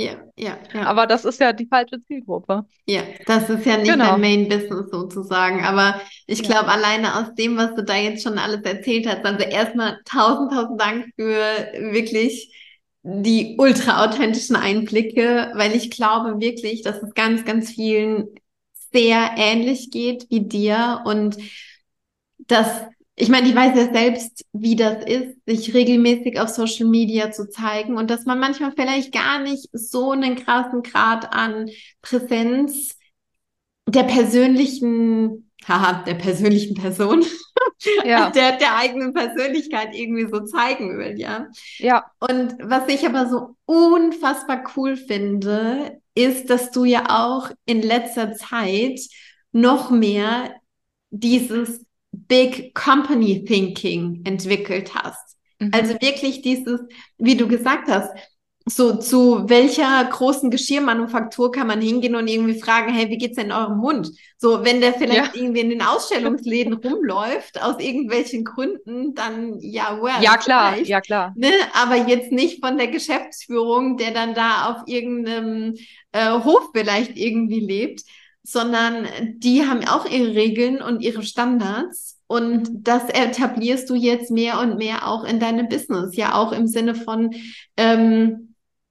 [0.00, 0.82] Ja, ja, ja.
[0.84, 2.64] Aber das ist ja die falsche Zielgruppe.
[2.86, 4.12] Ja, das ist ja nicht genau.
[4.12, 5.64] dein Main Business sozusagen.
[5.64, 6.72] Aber ich glaube, ja.
[6.74, 10.80] alleine aus dem, was du da jetzt schon alles erzählt hast, also erstmal tausend, tausend
[10.80, 11.40] Dank für
[11.92, 12.54] wirklich
[13.02, 18.28] die ultra authentischen Einblicke, weil ich glaube wirklich, dass es ganz, ganz vielen
[18.92, 21.36] sehr ähnlich geht wie dir und
[22.38, 22.82] dass
[23.20, 27.48] ich meine, ich weiß ja selbst, wie das ist, sich regelmäßig auf Social Media zu
[27.48, 31.68] zeigen und dass man manchmal vielleicht gar nicht so einen krassen Grad an
[32.00, 32.96] Präsenz
[33.88, 37.24] der persönlichen, haha, der persönlichen Person,
[38.04, 38.30] ja.
[38.34, 41.48] der, der eigenen Persönlichkeit irgendwie so zeigen will, ja.
[41.78, 42.04] Ja.
[42.18, 48.34] Und was ich aber so unfassbar cool finde, ist, dass du ja auch in letzter
[48.34, 49.00] Zeit
[49.52, 50.54] noch mehr
[51.10, 55.36] dieses Big Company Thinking entwickelt hast.
[55.58, 55.70] Mhm.
[55.72, 56.80] Also wirklich dieses,
[57.18, 58.10] wie du gesagt hast,
[58.68, 63.52] so zu welcher großen Geschirrmanufaktur kann man hingehen und irgendwie fragen, hey, wie geht's denn
[63.52, 64.10] eurem Hund?
[64.36, 65.42] So, wenn der vielleicht ja.
[65.42, 70.22] irgendwie in den Ausstellungsläden rumläuft, aus irgendwelchen Gründen, dann ja, well.
[70.22, 71.32] Ja, klar, ja, klar.
[71.36, 71.50] Ne?
[71.74, 75.74] Aber jetzt nicht von der Geschäftsführung, der dann da auf irgendeinem
[76.12, 78.02] äh, Hof vielleicht irgendwie lebt,
[78.42, 82.16] sondern die haben auch ihre Regeln und ihre Standards.
[82.26, 86.66] Und das etablierst du jetzt mehr und mehr auch in deinem Business, ja auch im
[86.66, 87.34] Sinne von
[87.76, 88.47] ähm,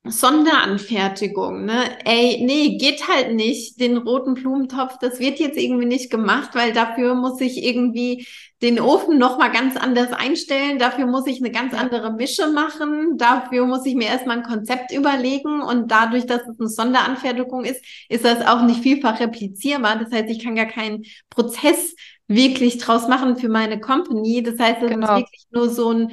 [0.10, 1.84] Sonderanfertigung, ne?
[2.06, 3.80] Ey, nee, geht halt nicht.
[3.80, 8.26] Den roten Blumentopf, das wird jetzt irgendwie nicht gemacht, weil dafür muss ich irgendwie
[8.62, 10.80] den Ofen nochmal ganz anders einstellen.
[10.80, 13.18] Dafür muss ich eine ganz andere Mische machen.
[13.18, 15.62] Dafür muss ich mir erstmal ein Konzept überlegen.
[15.62, 20.00] Und dadurch, dass es eine Sonderanfertigung ist, ist das auch nicht vielfach replizierbar.
[20.00, 21.96] Das heißt, ich kann gar keinen Prozess
[22.28, 24.44] wirklich draus machen für meine Company.
[24.44, 25.14] Das heißt, es genau.
[25.14, 26.12] ist wirklich nur so ein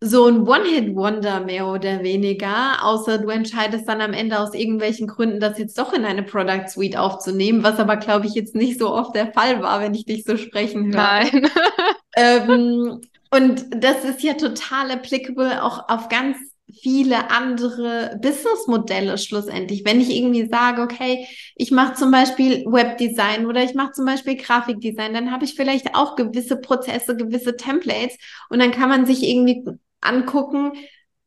[0.00, 5.40] so ein One-Hit-Wonder mehr oder weniger, außer du entscheidest dann am Ende aus irgendwelchen Gründen,
[5.40, 8.92] das jetzt doch in eine Product Suite aufzunehmen, was aber, glaube ich, jetzt nicht so
[8.92, 10.96] oft der Fall war, wenn ich dich so sprechen höre.
[10.96, 11.48] Nein.
[12.16, 16.36] ähm, und das ist ja total applicable auch auf ganz
[16.80, 19.84] viele andere Businessmodelle schlussendlich.
[19.84, 24.36] Wenn ich irgendwie sage, okay, ich mache zum Beispiel Webdesign oder ich mache zum Beispiel
[24.36, 28.18] Grafikdesign, dann habe ich vielleicht auch gewisse Prozesse, gewisse Templates
[28.50, 29.64] und dann kann man sich irgendwie
[30.00, 30.72] angucken,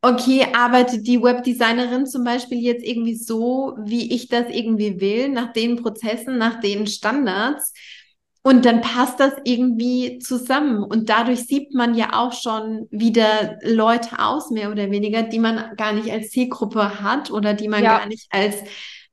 [0.01, 5.51] okay, arbeitet die Webdesignerin zum Beispiel jetzt irgendwie so, wie ich das irgendwie will, nach
[5.51, 7.73] den Prozessen, nach den Standards.
[8.41, 10.83] Und dann passt das irgendwie zusammen.
[10.83, 15.75] Und dadurch sieht man ja auch schon wieder Leute aus, mehr oder weniger, die man
[15.75, 17.97] gar nicht als Zielgruppe hat oder die man ja.
[17.97, 18.55] gar nicht als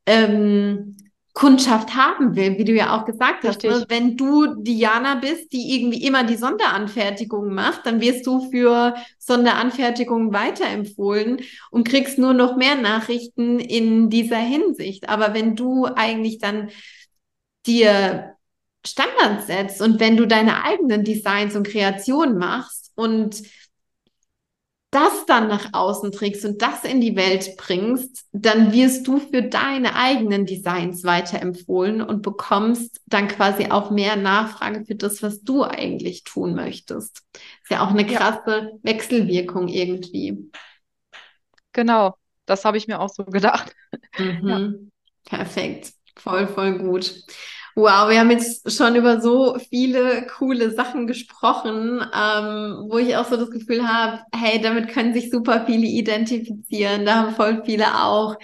[0.06, 0.96] ähm,
[1.36, 3.70] Kundschaft haben will, wie du ja auch gesagt Richtig.
[3.70, 3.80] hast.
[3.80, 3.86] Ne?
[3.90, 10.32] Wenn du Diana bist, die irgendwie immer die Sonderanfertigung macht, dann wirst du für Sonderanfertigung
[10.32, 15.10] weiterempfohlen und kriegst nur noch mehr Nachrichten in dieser Hinsicht.
[15.10, 16.70] Aber wenn du eigentlich dann
[17.66, 18.36] dir
[18.86, 23.42] Standards setzt und wenn du deine eigenen Designs und Kreationen machst und
[24.96, 29.42] das dann nach außen trägst und das in die Welt bringst, dann wirst du für
[29.42, 35.64] deine eigenen Designs weiterempfohlen und bekommst dann quasi auch mehr Nachfrage für das, was du
[35.64, 37.24] eigentlich tun möchtest.
[37.62, 38.78] Ist ja auch eine krasse ja.
[38.82, 40.50] Wechselwirkung irgendwie.
[41.74, 42.16] Genau,
[42.46, 43.74] das habe ich mir auch so gedacht.
[44.18, 44.48] Mhm.
[44.48, 44.72] Ja.
[45.24, 47.22] Perfekt, voll, voll gut.
[47.78, 53.26] Wow, wir haben jetzt schon über so viele coole Sachen gesprochen, ähm, wo ich auch
[53.26, 57.04] so das Gefühl habe, hey, damit können sich super viele identifizieren.
[57.04, 58.36] Da haben voll viele auch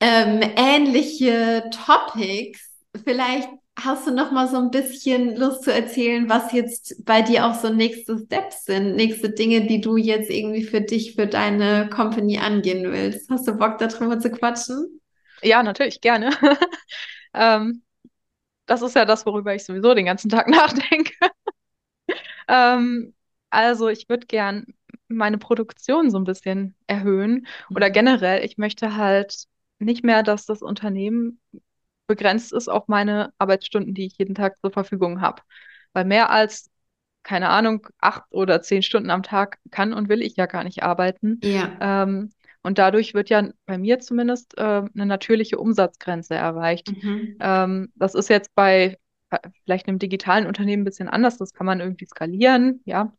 [0.00, 2.70] ähm, ähnliche Topics.
[3.04, 3.46] Vielleicht
[3.78, 7.54] hast du noch mal so ein bisschen Lust zu erzählen, was jetzt bei dir auch
[7.54, 12.38] so nächste Steps sind, nächste Dinge, die du jetzt irgendwie für dich, für deine Company
[12.38, 13.28] angehen willst.
[13.28, 15.02] Hast du Bock darüber zu quatschen?
[15.42, 16.30] Ja, natürlich, gerne.
[17.34, 17.82] ähm,
[18.66, 21.12] das ist ja das, worüber ich sowieso den ganzen Tag nachdenke.
[22.48, 23.14] ähm,
[23.50, 24.66] also ich würde gern
[25.08, 27.92] meine Produktion so ein bisschen erhöhen oder mhm.
[27.92, 29.44] generell, ich möchte halt
[29.78, 31.40] nicht mehr, dass das Unternehmen
[32.06, 35.42] begrenzt ist auf meine Arbeitsstunden, die ich jeden Tag zur Verfügung habe.
[35.92, 36.70] Weil mehr als,
[37.22, 40.82] keine Ahnung, acht oder zehn Stunden am Tag kann und will ich ja gar nicht
[40.82, 41.40] arbeiten.
[41.42, 41.76] Ja.
[41.80, 42.30] Ähm,
[42.64, 46.90] und dadurch wird ja bei mir zumindest äh, eine natürliche Umsatzgrenze erreicht.
[46.90, 47.36] Mhm.
[47.38, 48.98] Ähm, das ist jetzt bei
[49.64, 51.36] vielleicht einem digitalen Unternehmen ein bisschen anders.
[51.36, 53.12] Das kann man irgendwie skalieren, ja,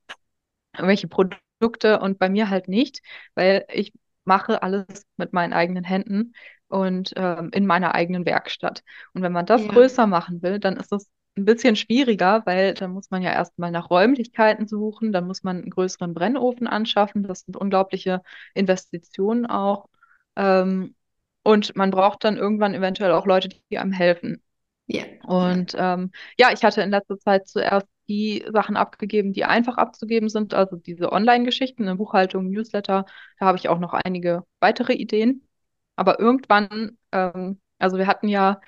[0.74, 3.02] irgendwelche Produkte und bei mir halt nicht,
[3.36, 3.94] weil ich
[4.24, 6.34] mache alles mit meinen eigenen Händen
[6.68, 8.84] und ähm, in meiner eigenen Werkstatt.
[9.14, 9.68] Und wenn man das ja.
[9.72, 11.08] größer machen will, dann ist das
[11.38, 15.58] ein bisschen schwieriger, weil dann muss man ja erstmal nach Räumlichkeiten suchen, dann muss man
[15.58, 17.24] einen größeren Brennofen anschaffen.
[17.24, 18.22] Das sind unglaubliche
[18.54, 19.90] Investitionen auch.
[20.36, 20.96] Ähm,
[21.44, 24.42] und man braucht dann irgendwann eventuell auch Leute, die einem helfen.
[24.88, 25.04] Ja.
[25.26, 30.30] Und ähm, ja, ich hatte in letzter Zeit zuerst die Sachen abgegeben, die einfach abzugeben
[30.30, 33.06] sind, also diese Online-Geschichten, eine Buchhaltung, Newsletter.
[33.40, 35.48] Da habe ich auch noch einige weitere Ideen.
[35.96, 38.60] Aber irgendwann, ähm, also wir hatten ja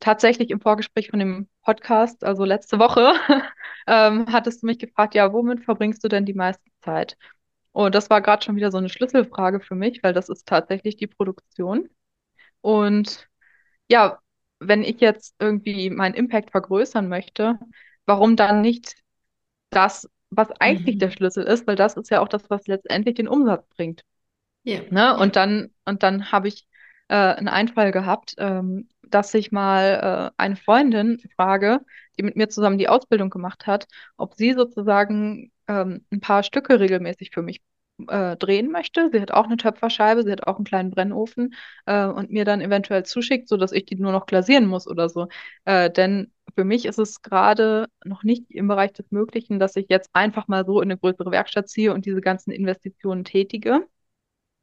[0.00, 3.12] tatsächlich im Vorgespräch von dem Podcast, also letzte Woche,
[3.86, 7.16] ähm, hattest du mich gefragt, ja, womit verbringst du denn die meiste Zeit?
[7.72, 10.96] Und das war gerade schon wieder so eine Schlüsselfrage für mich, weil das ist tatsächlich
[10.96, 11.88] die Produktion.
[12.62, 13.28] Und
[13.88, 14.18] ja,
[14.58, 17.58] wenn ich jetzt irgendwie meinen Impact vergrößern möchte,
[18.06, 18.96] warum dann nicht
[19.70, 21.00] das, was eigentlich mhm.
[21.00, 24.02] der Schlüssel ist, weil das ist ja auch das, was letztendlich den Umsatz bringt.
[24.64, 24.80] Ja.
[24.90, 25.16] Ne?
[25.16, 26.66] Und dann, und dann habe ich
[27.08, 31.80] äh, einen Einfall gehabt, ähm, dass ich mal äh, eine Freundin frage,
[32.18, 33.86] die mit mir zusammen die Ausbildung gemacht hat,
[34.16, 37.60] ob sie sozusagen ähm, ein paar Stücke regelmäßig für mich
[38.08, 39.10] äh, drehen möchte.
[39.12, 41.54] Sie hat auch eine Töpferscheibe, sie hat auch einen kleinen Brennofen
[41.86, 45.28] äh, und mir dann eventuell zuschickt, sodass ich die nur noch glasieren muss oder so.
[45.64, 49.86] Äh, denn für mich ist es gerade noch nicht im Bereich des Möglichen, dass ich
[49.88, 53.86] jetzt einfach mal so in eine größere Werkstatt ziehe und diese ganzen Investitionen tätige.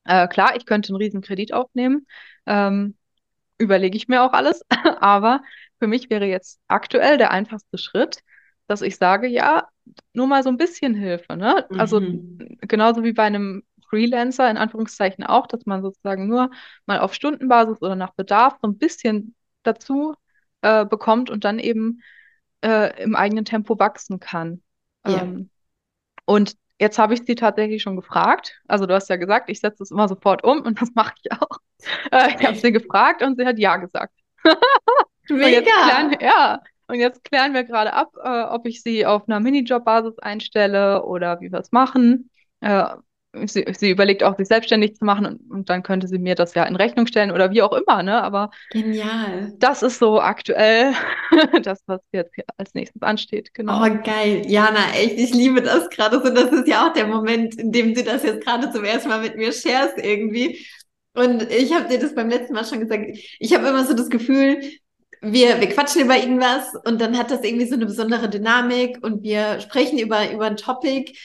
[0.06, 2.08] Äh, klar, ich könnte einen riesen Kredit aufnehmen.
[2.46, 2.96] Ähm,
[3.58, 4.64] überlege ich mir auch alles.
[5.02, 5.42] Aber
[5.80, 8.24] für mich wäre jetzt aktuell der einfachste Schritt,
[8.68, 9.68] dass ich sage, ja,
[10.14, 11.38] nur mal so ein bisschen Hilfe.
[11.38, 11.66] Ne?
[11.78, 12.38] Also mhm.
[12.40, 16.52] Also genauso wie bei einem Freelancer in Anführungszeichen auch, dass man sozusagen nur
[16.86, 20.16] mal auf Stundenbasis oder nach Bedarf so ein bisschen dazu
[20.62, 22.02] äh, bekommt und dann eben
[22.62, 24.62] äh, im eigenen Tempo wachsen kann.
[25.06, 25.22] Ja.
[25.22, 25.50] Ähm,
[26.26, 28.62] und jetzt habe ich sie tatsächlich schon gefragt.
[28.68, 31.32] Also du hast ja gesagt, ich setze es immer sofort um und das mache ich
[31.32, 31.60] auch.
[32.12, 34.14] Äh, ich habe sie gefragt und sie hat ja gesagt.
[35.30, 35.62] Mega.
[35.62, 40.20] Klären, ja, und jetzt klären wir gerade ab, äh, ob ich sie auf einer Minijob-Basis
[40.20, 42.30] einstelle oder wie wir es machen.
[42.62, 42.86] Äh,
[43.46, 46.54] sie, sie, überlegt auch, sich selbstständig zu machen und, und, dann könnte sie mir das
[46.54, 48.24] ja in Rechnung stellen oder wie auch immer, ne?
[48.24, 49.54] Aber genial.
[49.58, 50.94] Das ist so aktuell
[51.62, 53.54] das, was jetzt hier als nächstes ansteht.
[53.54, 53.84] Genau.
[53.84, 54.44] Oh, geil.
[54.48, 56.34] Jana, echt, ich liebe das gerade so.
[56.34, 59.22] Das ist ja auch der Moment, in dem du das jetzt gerade zum ersten Mal
[59.22, 60.66] mit mir sharest irgendwie.
[61.18, 63.18] Und ich habe dir das beim letzten Mal schon gesagt.
[63.40, 64.62] Ich habe immer so das Gefühl,
[65.22, 69.24] wir, wir quatschen über irgendwas und dann hat das irgendwie so eine besondere Dynamik und
[69.24, 71.18] wir sprechen über, über ein Topic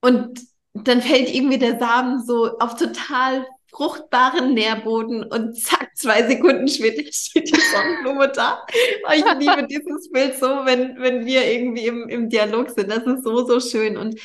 [0.00, 0.40] und
[0.74, 7.02] dann fällt irgendwie der Samen so auf total fruchtbaren Nährboden und zack, zwei Sekunden später
[7.12, 8.64] steht die Sonnenblume da.
[9.12, 12.90] Ich liebe dieses Bild so, wenn, wenn wir irgendwie im, im Dialog sind.
[12.90, 13.96] Das ist so, so schön.
[13.96, 14.20] Und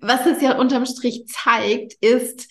[0.00, 2.48] was es ja unterm Strich zeigt, ist,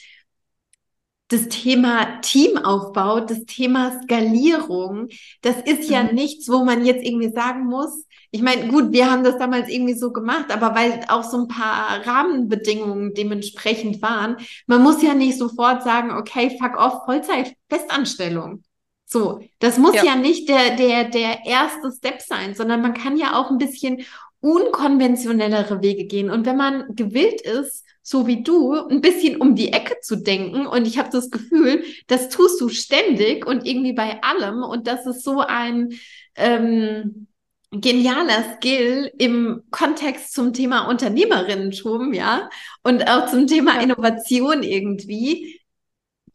[1.29, 5.07] das Thema Teamaufbau, das Thema Skalierung,
[5.41, 6.13] das ist ja Mhm.
[6.13, 9.93] nichts, wo man jetzt irgendwie sagen muss, ich meine, gut, wir haben das damals irgendwie
[9.93, 15.37] so gemacht, aber weil auch so ein paar Rahmenbedingungen dementsprechend waren, man muss ja nicht
[15.37, 18.63] sofort sagen, okay, fuck off, Vollzeit, Festanstellung.
[19.05, 20.03] So, das muss Ja.
[20.03, 24.03] ja nicht der, der, der erste Step sein, sondern man kann ja auch ein bisschen
[24.41, 26.29] unkonventionellere Wege gehen.
[26.29, 30.67] Und wenn man gewillt ist, so wie du, ein bisschen um die Ecke zu denken,
[30.67, 35.07] und ich habe das Gefühl, das tust du ständig und irgendwie bei allem, und das
[35.07, 35.93] ist so ein
[36.35, 37.25] ähm,
[37.71, 42.47] genialer Skill im Kontext zum Thema Unternehmerinnentum, ja,
[42.83, 43.81] und auch zum Thema.
[43.81, 45.59] Innovation irgendwie,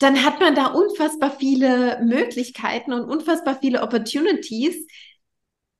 [0.00, 4.88] dann hat man da unfassbar viele Möglichkeiten und unfassbar viele Opportunities,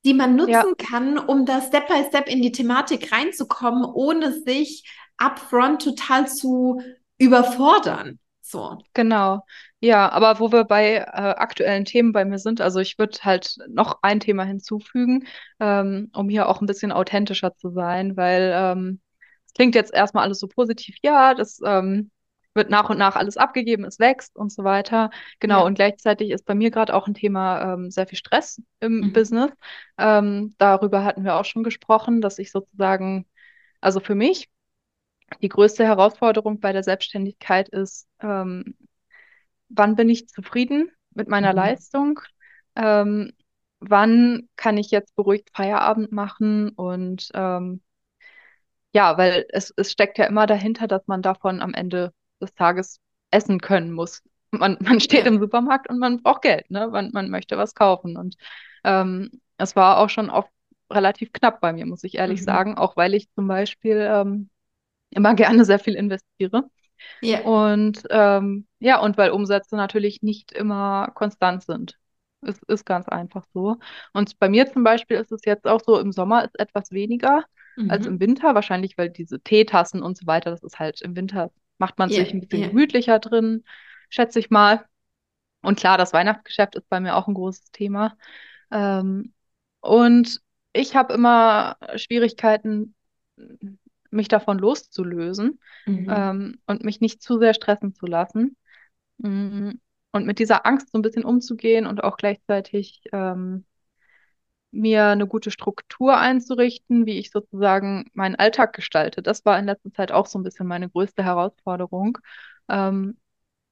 [0.04, 0.64] die man nutzen Ja.
[0.78, 4.84] kann, um da Step by Step in die Thematik reinzukommen, ohne sich
[5.20, 6.80] upfront total zu
[7.18, 8.18] überfordern.
[8.40, 8.78] So.
[8.94, 9.44] Genau.
[9.78, 13.56] Ja, aber wo wir bei äh, aktuellen Themen bei mir sind, also ich würde halt
[13.68, 15.26] noch ein Thema hinzufügen,
[15.60, 19.00] ähm, um hier auch ein bisschen authentischer zu sein, weil ähm,
[19.46, 22.10] es klingt jetzt erstmal alles so positiv, ja, das ähm,
[22.54, 25.10] wird nach und nach alles abgegeben, es wächst und so weiter.
[25.38, 25.66] Genau, Ja.
[25.66, 29.12] und gleichzeitig ist bei mir gerade auch ein Thema ähm, sehr viel Stress im Mhm.
[29.12, 29.50] Business.
[29.98, 33.26] Ähm, darüber hatten wir auch schon gesprochen, dass ich sozusagen,
[33.80, 34.48] also für mich,
[35.42, 38.76] die größte Herausforderung bei der Selbstständigkeit ist, ähm,
[39.68, 41.54] wann bin ich zufrieden mit meiner Mhm.
[41.54, 42.20] Leistung?
[42.76, 43.32] Ähm,
[43.80, 46.70] wann kann ich jetzt beruhigt Feierabend machen?
[46.70, 47.82] Und ähm,
[48.92, 53.00] ja, weil es, es steckt ja immer dahinter, dass man davon am Ende des Tages
[53.30, 54.22] essen können muss.
[54.50, 55.26] Man, man steht Ja.
[55.26, 56.88] im Supermarkt und man braucht Geld, ne?
[56.88, 58.16] Man, man möchte was kaufen.
[58.16, 58.36] Und
[58.84, 60.50] ähm, es war auch schon oft
[60.90, 62.44] relativ knapp bei mir, muss ich ehrlich Mhm.
[62.44, 64.50] sagen, auch weil ich zum Beispiel ähm,
[65.10, 66.64] immer gerne sehr viel investiere.
[67.20, 67.42] Ja.
[67.42, 71.98] Und ähm, ja, und weil Umsätze natürlich nicht immer konstant sind.
[72.42, 73.76] Es ist ganz einfach so.
[74.12, 77.44] Und bei mir zum Beispiel ist es jetzt auch so, im Sommer ist etwas weniger
[77.86, 78.20] als im Mhm.
[78.20, 82.10] Winter, wahrscheinlich weil diese Teetassen und so weiter, das ist halt im Winter, macht man
[82.10, 82.24] Ja.
[82.24, 82.68] sich ein bisschen Ja.
[82.68, 83.64] gemütlicher drin,
[84.10, 84.84] schätze ich mal.
[85.62, 88.16] Und klar, das Weihnachtsgeschäft ist bei mir auch ein großes Thema.
[88.70, 89.34] Ähm,
[89.80, 90.40] und
[90.72, 92.94] ich habe immer Schwierigkeiten,
[94.10, 96.06] mich davon loszulösen Mhm.
[96.10, 98.56] ähm, und mich nicht zu sehr stressen zu lassen.
[99.18, 99.70] Mm,
[100.12, 103.64] Und mit dieser Angst so ein bisschen umzugehen und auch gleichzeitig ähm,
[104.72, 109.22] mir eine gute Struktur einzurichten, wie ich sozusagen meinen Alltag gestalte.
[109.22, 112.18] Das war in letzter Zeit auch so ein bisschen meine größte Herausforderung.
[112.68, 113.18] Ähm,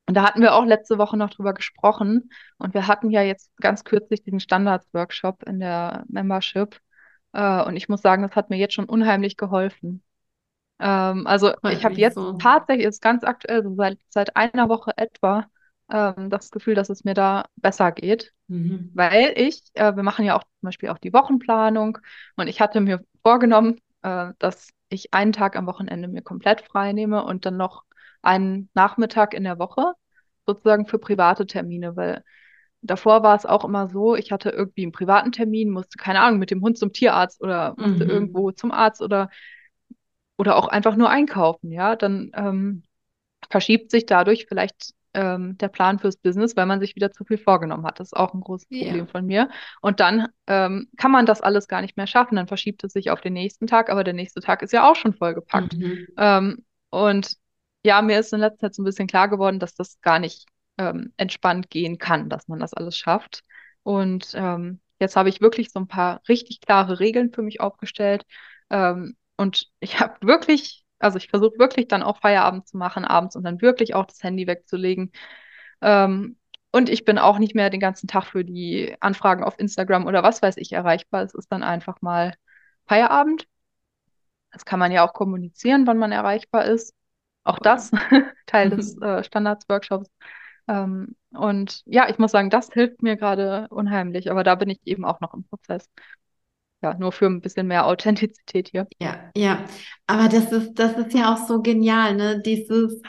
[0.09, 2.31] und da hatten wir auch letzte Woche noch drüber gesprochen.
[2.59, 6.81] Und wir hatten ja jetzt ganz kürzlich diesen Standards-Workshop in der Membership.
[7.33, 10.03] Äh, und ich muss sagen, das hat mir jetzt schon unheimlich geholfen.
[10.81, 12.39] Ähm, also Freut ich habe jetzt so.
[12.39, 15.47] tatsächlich, ist ganz aktuell, so seit, seit einer Woche etwa,
[15.91, 18.33] ähm, das Gefühl, dass es mir da besser geht.
[18.49, 18.91] Mhm.
[18.95, 21.99] Weil ich, äh, wir machen ja auch zum Beispiel auch die Wochenplanung
[22.37, 26.93] und ich hatte mir vorgenommen, äh, dass ich einen Tag am Wochenende mir komplett frei
[26.93, 27.85] nehme und dann noch
[28.23, 29.93] einen Nachmittag in der Woche
[30.47, 32.25] sozusagen für private Termine, weil
[32.81, 36.39] davor war es auch immer so, ich hatte irgendwie einen privaten Termin, musste, keine Ahnung,
[36.39, 38.09] mit dem Hund zum Tierarzt oder musste Mhm.
[38.11, 39.31] irgendwo zum Arzt oder,
[40.39, 42.83] oder auch einfach nur einkaufen, ja, dann ähm,
[43.51, 47.39] verschiebt sich dadurch vielleicht ähm, der Plan fürs Business, weil man sich wieder zu viel
[47.39, 47.99] vorgenommen hat.
[47.99, 48.69] Das ist auch ein großes.
[48.69, 49.51] Problem von mir.
[49.81, 52.37] Und dann ähm, kann man das alles gar nicht mehr schaffen.
[52.37, 54.97] Dann verschiebt es sich auf den nächsten Tag, aber der nächste Tag ist ja auch
[54.97, 55.77] schon vollgepackt.
[55.77, 56.07] Mhm.
[56.17, 57.37] Ähm, und
[57.85, 60.47] ja, mir ist in letzter Zeit so ein bisschen klar geworden, dass das gar nicht
[60.79, 63.43] ähm, entspannt gehen kann, dass man das alles schafft.
[63.83, 68.25] Und ähm, jetzt habe ich wirklich so ein paar richtig klare Regeln für mich aufgestellt.
[68.71, 73.37] Ähm, und ich habe wirklich, also ich versuche wirklich dann auch Feierabend zu machen abends
[73.37, 75.13] und dann wirklich auch das Handy wegzulegen.
[75.83, 76.39] Ähm,
[76.73, 80.23] und ich bin auch nicht mehr den ganzen Tag für die Anfragen auf Instagram oder
[80.23, 81.23] was weiß ich erreichbar.
[81.25, 82.35] Es ist dann einfach mal
[82.89, 83.47] Feierabend.
[84.53, 86.95] Das kann man ja auch kommunizieren, wann man erreichbar ist.
[87.45, 87.91] Auch das
[88.47, 90.11] Teil des äh, Standards-Workshops.
[90.69, 94.81] Ähm, und ja, ich muss sagen, das hilft mir gerade unheimlich, aber da bin ich
[94.87, 95.89] eben auch noch im Prozess.
[96.83, 98.87] Ja, nur für ein bisschen mehr Authentizität hier.
[99.01, 99.65] Ja, ja.
[100.07, 102.41] Aber das ist, das ist ja auch so genial, ne?
[102.41, 103.03] Dieses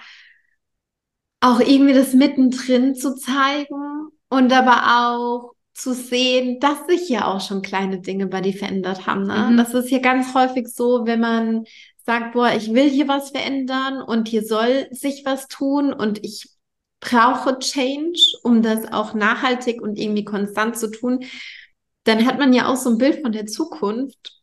[1.42, 7.40] auch irgendwie das mittendrin zu zeigen und aber auch zu sehen, dass sich ja auch
[7.40, 9.50] schon kleine Dinge bei dir verändert haben, ne?
[9.52, 9.58] Mhm.
[9.58, 11.64] Das ist ja ganz häufig so, wenn man
[12.06, 16.50] sagt, boah, ich will hier was verändern und hier soll sich was tun und ich
[17.00, 21.24] brauche Change, um das auch nachhaltig und irgendwie konstant zu tun,
[22.10, 24.36] dann hat man ja auch so ein Bild von der Zukunft.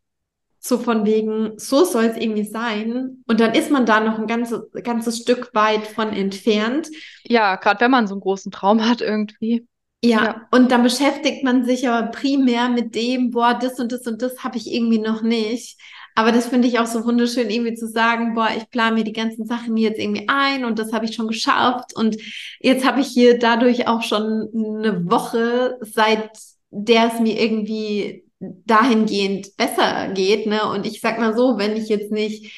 [0.60, 3.22] so von wegen, so soll es irgendwie sein.
[3.28, 6.88] Und dann ist man da noch ein ganzes, ganzes Stück weit von entfernt.
[7.24, 9.66] Ja, gerade wenn man so einen großen Traum hat irgendwie.
[10.04, 14.06] Ja, ja, und dann beschäftigt man sich aber primär mit dem, boah, das und das
[14.06, 15.80] und das habe ich irgendwie noch nicht.
[16.14, 19.12] Aber das finde ich auch so wunderschön, irgendwie zu sagen, boah, ich plane mir die
[19.12, 21.94] ganzen Sachen jetzt irgendwie ein und das habe ich schon geschafft.
[21.94, 22.16] Und
[22.60, 26.30] jetzt habe ich hier dadurch auch schon eine Woche, seit
[26.70, 30.46] der es mir irgendwie dahingehend besser geht.
[30.46, 30.68] Ne?
[30.70, 32.52] Und ich sag mal so, wenn ich jetzt nicht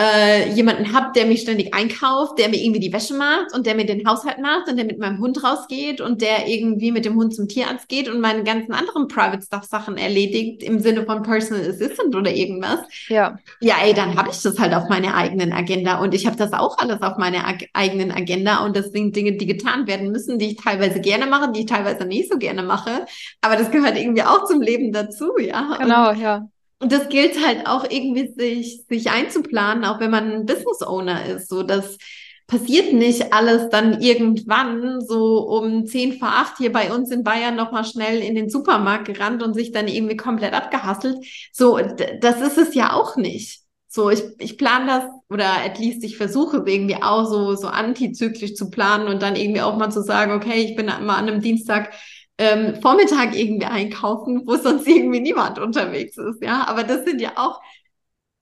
[0.00, 3.74] äh, jemanden habe, der mich ständig einkauft, der mir irgendwie die Wäsche macht und der
[3.74, 7.16] mir den Haushalt macht und der mit meinem Hund rausgeht und der irgendwie mit dem
[7.16, 11.22] Hund zum Tierarzt geht und meine ganzen anderen Private Stuff Sachen erledigt im Sinne von
[11.22, 12.80] Personal Assistant oder irgendwas.
[13.08, 13.38] Ja.
[13.60, 16.54] Ja, ey, dann habe ich das halt auf meiner eigenen Agenda und ich habe das
[16.54, 20.38] auch alles auf meiner ag eigenen Agenda und das sind Dinge, die getan werden müssen,
[20.38, 23.04] die ich teilweise gerne mache, die ich teilweise nicht so gerne mache,
[23.42, 25.76] aber das gehört irgendwie auch zum Leben dazu, ja.
[25.78, 26.48] Genau, und ja.
[26.80, 31.26] Und das gilt halt auch irgendwie sich, sich einzuplanen, auch wenn man ein Business Owner
[31.26, 31.48] ist.
[31.48, 31.98] So, das
[32.46, 37.54] passiert nicht alles dann irgendwann so um zehn vor acht hier bei uns in Bayern
[37.54, 41.24] nochmal schnell in den Supermarkt gerannt und sich dann irgendwie komplett abgehasselt.
[41.52, 41.78] So,
[42.20, 43.60] das ist es ja auch nicht.
[43.86, 48.54] So, ich, ich plane das oder at least ich versuche irgendwie auch so, so antizyklisch
[48.54, 51.40] zu planen und dann irgendwie auch mal zu sagen, okay, ich bin mal an einem
[51.40, 51.92] Dienstag
[52.40, 56.42] ähm, Vormittag irgendwie einkaufen, wo sonst irgendwie niemand unterwegs ist.
[56.42, 57.60] Ja, aber das sind ja auch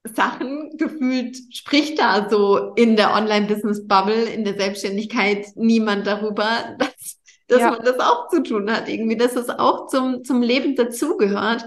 [0.05, 6.47] Sachen, gefühlt spricht da so in der Online-Business-Bubble, in der Selbstständigkeit niemand darüber,
[6.79, 7.71] dass, dass ja.
[7.71, 11.65] man das auch zu tun hat, irgendwie, dass es auch zum, zum Leben dazugehört.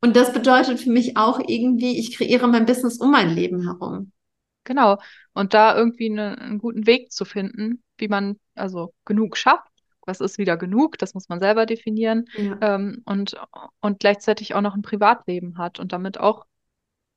[0.00, 4.10] Und das bedeutet für mich auch irgendwie, ich kreiere mein Business um mein Leben herum.
[4.64, 4.96] Genau.
[5.34, 9.68] Und da irgendwie eine, einen guten Weg zu finden, wie man also genug schafft,
[10.06, 12.58] was ist wieder genug, das muss man selber definieren ja.
[12.60, 13.36] ähm, und,
[13.80, 16.46] und gleichzeitig auch noch ein Privatleben hat und damit auch,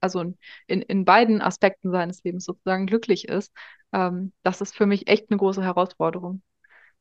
[0.02, 0.34] also
[0.68, 3.54] in, in beiden Aspekten seines Lebens sozusagen glücklich ist,
[3.94, 6.42] ähm, das ist für mich echt eine große Herausforderung.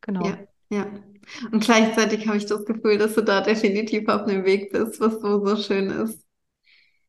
[0.01, 0.27] Genau.
[0.27, 0.39] Ja.
[0.69, 0.85] Ja,
[1.53, 5.21] und gleichzeitig habe ich das Gefühl, dass du da definitiv auf dem Weg bist, was
[5.21, 6.27] so, so schön ist.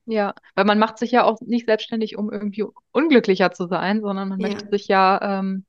[0.06, 4.30] Ja, weil man macht sich ja auch nicht selbstständig, um irgendwie unglücklicher zu sein, sondern
[4.30, 4.50] man ja.
[4.50, 5.66] möchte sich ja ähm,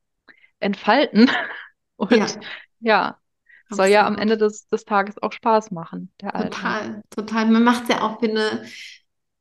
[0.61, 1.31] entfalten
[1.97, 2.27] und ja
[2.81, 3.19] ja,
[3.71, 6.53] soll ja am Ende des, des Tages auch Spaß machen, der Alltag.
[6.53, 7.47] Total, total.
[7.47, 8.65] Man macht es ja auch für eine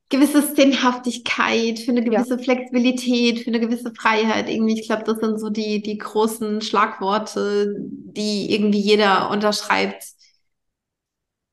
[0.10, 2.44] gewisse Sinnhaftigkeit, für eine gewisse ja.
[2.44, 4.50] Flexibilität, für eine gewisse Freiheit.
[4.50, 10.04] Irgendwie, ich glaube, das sind so die, die großen Schlagworte, die irgendwie jeder unterschreibt,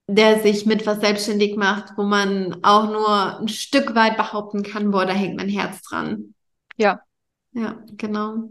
[0.06, 4.90] der sich mit was selbstständig macht, wo man auch nur ein Stück weit behaupten kann,
[4.90, 6.34] boah, da hängt mein Herz dran.
[6.76, 7.00] Ja.
[7.52, 8.50] Ja, genau.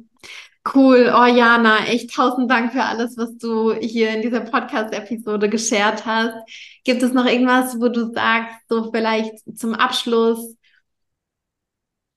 [0.66, 6.06] Cool, oh Jana, echt tausend Dank für alles, was du hier in dieser Podcast-Episode geshared
[6.06, 6.36] hast.
[6.86, 10.56] Gibt es noch irgendwas, wo du sagst, so vielleicht zum Abschluss,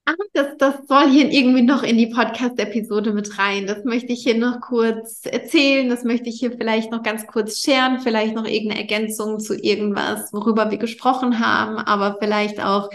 [0.04, 3.66] ah, das, das soll hier irgendwie noch in die Podcast-Episode mit rein.
[3.66, 7.60] Das möchte ich hier noch kurz erzählen, das möchte ich hier vielleicht noch ganz kurz
[7.60, 12.90] scheren, vielleicht noch irgendeine Ergänzung zu irgendwas, worüber wir gesprochen haben, aber vielleicht auch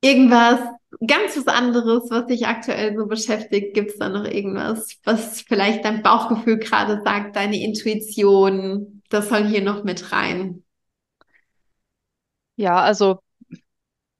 [0.00, 0.60] irgendwas,
[1.06, 3.74] ganz was anderes, was dich aktuell so beschäftigt?
[3.74, 9.02] Gibt es da noch irgendwas, was vielleicht dein Bauchgefühl gerade sagt, deine Intuition?
[9.10, 10.62] Das soll hier noch mit rein.
[12.56, 13.20] Ja, also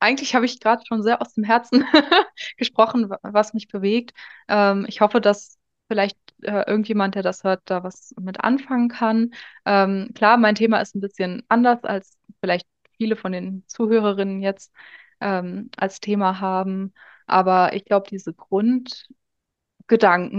[0.01, 1.85] eigentlich habe ich gerade schon sehr aus dem Herzen
[2.59, 4.13] gesprochen, was mich bewegt.
[4.49, 5.59] Ähm, ich hoffe, dass
[5.89, 9.33] vielleicht äh, irgendjemand, der das hört, da was mit anfangen kann.
[9.65, 12.67] Ähm, klar, mein Thema ist ein bisschen anders als vielleicht
[12.99, 14.73] viele von den Zuhörerinnen jetzt
[15.21, 16.93] ähm, als Thema haben.
[17.27, 19.09] Aber ich glaube, diese Grundgedanken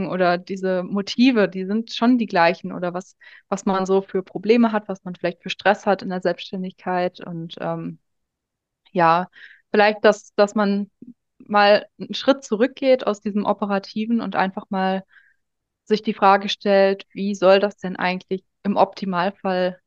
[0.09, 3.17] oder diese Motive, die sind schon die gleichen oder was,
[3.49, 7.19] was man so für Probleme hat, was man vielleicht für Stress hat in der Selbstständigkeit
[7.25, 7.99] und ähm,
[8.91, 9.29] ja,
[9.71, 10.89] vielleicht, dass, dass man
[11.39, 15.03] mal einen Schritt zurückgeht aus diesem Operativen und einfach mal
[15.85, 19.79] sich die Frage stellt, wie soll das denn eigentlich im Optimalfall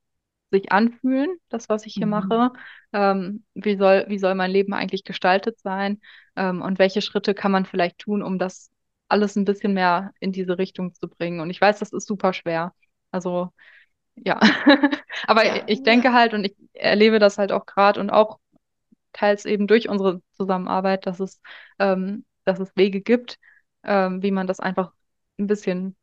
[0.50, 2.10] sich anfühlen, das, was ich hier mhm.
[2.10, 2.50] mache?
[2.92, 6.00] Ähm, wie soll, wie soll mein Leben eigentlich gestaltet sein?
[6.36, 8.70] Ähm, und welche Schritte kann man vielleicht tun, um das
[9.08, 11.40] alles ein bisschen mehr in diese Richtung zu bringen?
[11.40, 12.74] Und ich weiß, das ist super schwer.
[13.10, 13.50] Also,
[14.16, 14.40] ja.
[15.26, 16.14] Aber ja, ich denke ja.
[16.14, 18.38] halt und ich erlebe das halt auch gerade und auch
[19.12, 21.40] teils eben durch unsere Zusammenarbeit, dass es,
[21.78, 23.38] ähm, dass es Wege gibt,
[23.84, 24.92] ähm, wie man das einfach
[25.38, 25.96] ein bisschen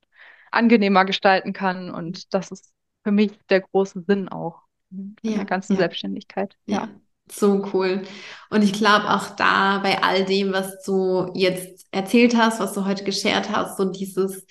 [0.52, 1.92] angenehmer gestalten kann.
[1.94, 2.74] Und das ist
[3.08, 5.80] für mich der große Sinn auch in ja, der ganzen ja.
[5.80, 6.58] Selbstständigkeit.
[6.66, 6.76] Ja.
[6.76, 6.90] ja.
[7.32, 8.02] So cool.
[8.50, 12.86] Und ich glaube auch da bei all dem, was du jetzt erzählt hast, was du
[12.86, 14.46] heute geshared hast, so dieses,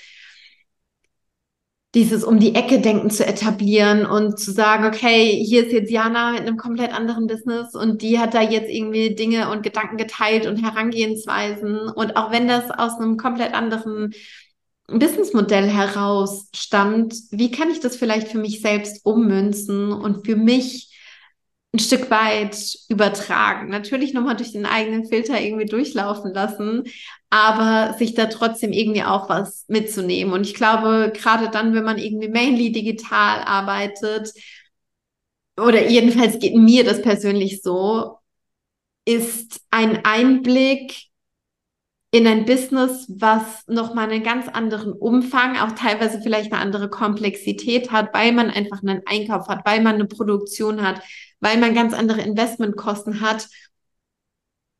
[1.95, 6.33] dieses um die Ecke denken zu etablieren und zu sagen, okay, hier ist jetzt Jana
[6.33, 10.47] mit einem komplett anderen Business und die hat da jetzt irgendwie Dinge und Gedanken geteilt
[10.47, 14.15] und Herangehensweisen und auch wenn das aus einem komplett anderen
[14.89, 20.93] Businessmodell heraus stammt, wie kann ich das vielleicht für mich selbst ummünzen und für mich
[21.73, 22.57] ein Stück weit
[22.89, 23.69] übertragen.
[23.69, 26.85] Natürlich nochmal durch den eigenen Filter irgendwie durchlaufen lassen,
[27.31, 30.33] aber sich da trotzdem irgendwie auch was mitzunehmen.
[30.33, 34.33] Und ich glaube, gerade dann, wenn man irgendwie mainly digital arbeitet,
[35.59, 38.19] oder jedenfalls geht mir das persönlich so,
[39.05, 41.07] ist ein Einblick
[42.17, 47.93] in ein Business, was nochmal einen ganz anderen Umfang, auch teilweise vielleicht eine andere Komplexität
[47.93, 51.03] hat, weil man einfach einen Einkauf hat, weil man eine Produktion hat,
[51.41, 53.49] weil man ganz andere Investmentkosten hat,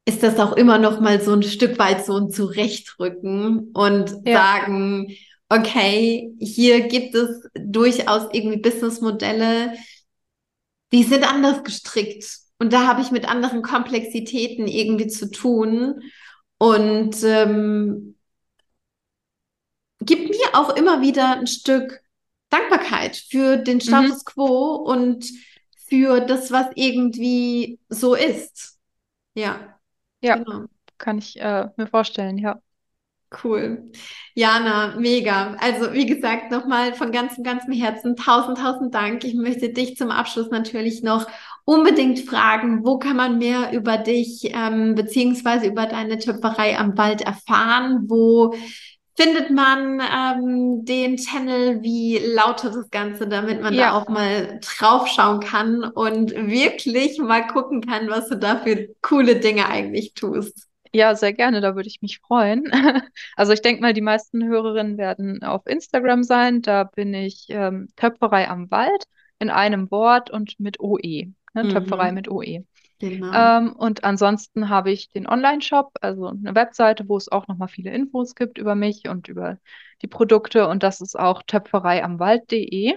[0.07, 4.39] ist das auch immer noch mal so ein Stück weit so ein Zurechtrücken und ja.
[4.39, 5.15] sagen,
[5.51, 9.75] okay, hier gibt es durchaus irgendwie Businessmodelle,
[10.91, 12.25] die sind anders gestrickt.
[12.59, 16.01] Und da habe ich mit anderen Komplexitäten irgendwie zu tun.
[16.59, 18.17] Und ähm,
[20.01, 22.03] gibt mir auch immer wieder ein Stück
[22.49, 23.81] Dankbarkeit für den mhm.
[23.81, 24.25] Status mhm.
[24.25, 25.27] quo und
[25.89, 28.79] für das, was irgendwie so ist.
[29.35, 29.79] Ja.
[30.21, 30.65] Ja, genau.
[30.99, 32.61] kann ich äh, mir vorstellen, ja.
[33.43, 33.91] Cool.
[34.35, 35.57] Jana, mega.
[35.59, 39.25] Also wie gesagt, nochmal von ganzem, ganzem Herzen tausend, tausend Dank.
[39.25, 41.27] Ich möchte dich zum Abschluss natürlich noch
[41.67, 47.23] unbedingt fragen, wo kann man mehr über dich ähm, beziehungsweise über deine Töpferei am Wald
[47.23, 48.05] erfahren?
[48.07, 48.55] Wo
[49.17, 51.83] findet man ähm, den Channel?
[51.83, 53.91] Wie lautet das Ganze, damit man ja.
[53.91, 59.41] da auch mal draufschauen kann und wirklich mal gucken kann, was du da für coole
[59.41, 60.69] Dinge eigentlich tust?
[60.93, 62.65] Ja, sehr gerne, da würde ich mich freuen.
[63.35, 66.63] Also ich denke mal, die meisten Hörerinnen werden auf Instagram sein.
[66.63, 69.05] Da bin ich ähm, Töpferei am Wald
[69.39, 71.33] in einem Wort und mit OE.
[71.57, 71.65] Ne?
[71.65, 71.71] Mhm.
[71.71, 72.65] Töpferei mit OE.
[72.99, 73.33] Genau.
[73.33, 77.91] Ähm, und ansonsten habe ich den Online-Shop, also eine Webseite, wo es auch nochmal viele
[77.91, 79.59] Infos gibt über mich und über
[80.03, 80.69] die Produkte.
[80.69, 82.95] Und das ist auch töpfereiamwald.de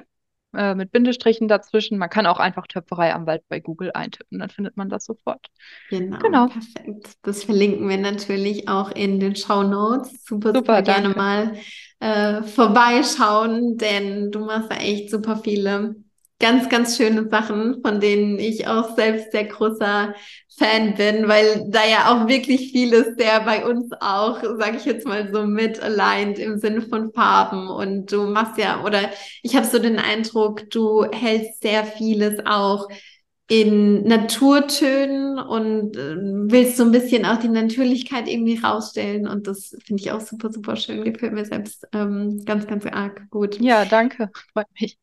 [0.56, 1.98] äh, mit Bindestrichen dazwischen.
[1.98, 5.48] Man kann auch einfach Töpferei am Wald bei Google eintippen, dann findet man das sofort.
[5.90, 6.48] Genau, genau.
[6.48, 7.14] perfekt.
[7.24, 10.26] Das verlinken wir natürlich auch in den Show Notes.
[10.26, 11.56] Super, super, super gerne mal
[12.00, 15.96] äh, vorbeischauen, denn du machst da echt super viele
[16.40, 20.14] ganz, ganz schöne Sachen, von denen ich auch selbst sehr großer
[20.58, 25.06] Fan bin, weil da ja auch wirklich vieles der bei uns auch, sage ich jetzt
[25.08, 27.68] mal so, mit aligned im Sinne von Farben.
[27.70, 29.10] Und du machst ja, oder
[29.42, 32.88] ich habe so den Eindruck, du hältst sehr vieles auch
[33.48, 36.16] in Naturtönen und äh,
[36.52, 39.28] willst so ein bisschen auch die Natürlichkeit irgendwie rausstellen.
[39.28, 41.04] Und das finde ich auch super, super schön.
[41.04, 43.60] Gefällt mir selbst ähm, ganz, ganz arg gut.
[43.60, 44.30] Ja, danke.
[44.54, 44.98] Freut mich.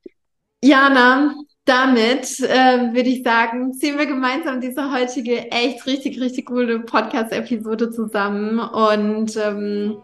[0.63, 1.35] Jana,
[1.65, 7.91] damit äh, würde ich sagen, ziehen wir gemeinsam diese heutige echt richtig, richtig coole Podcast-Episode
[7.91, 9.97] zusammen und ähm,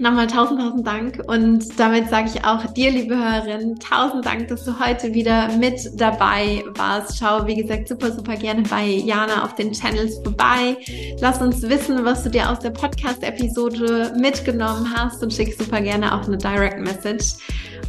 [0.00, 1.22] Nochmal tausend, tausend Dank.
[1.26, 5.90] Und damit sage ich auch dir, liebe Hörerin, tausend Dank, dass du heute wieder mit
[5.94, 7.18] dabei warst.
[7.18, 10.78] Schau, wie gesagt, super, super gerne bei Jana auf den Channels vorbei.
[11.20, 16.14] Lass uns wissen, was du dir aus der Podcast-Episode mitgenommen hast und schick super gerne
[16.14, 17.34] auch eine Direct Message.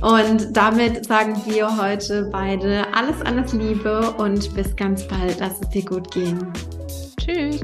[0.01, 5.37] Und damit sagen wir heute beide alles, alles Liebe und bis ganz bald.
[5.39, 6.51] Lass es dir gut gehen.
[7.17, 7.61] Tschüss.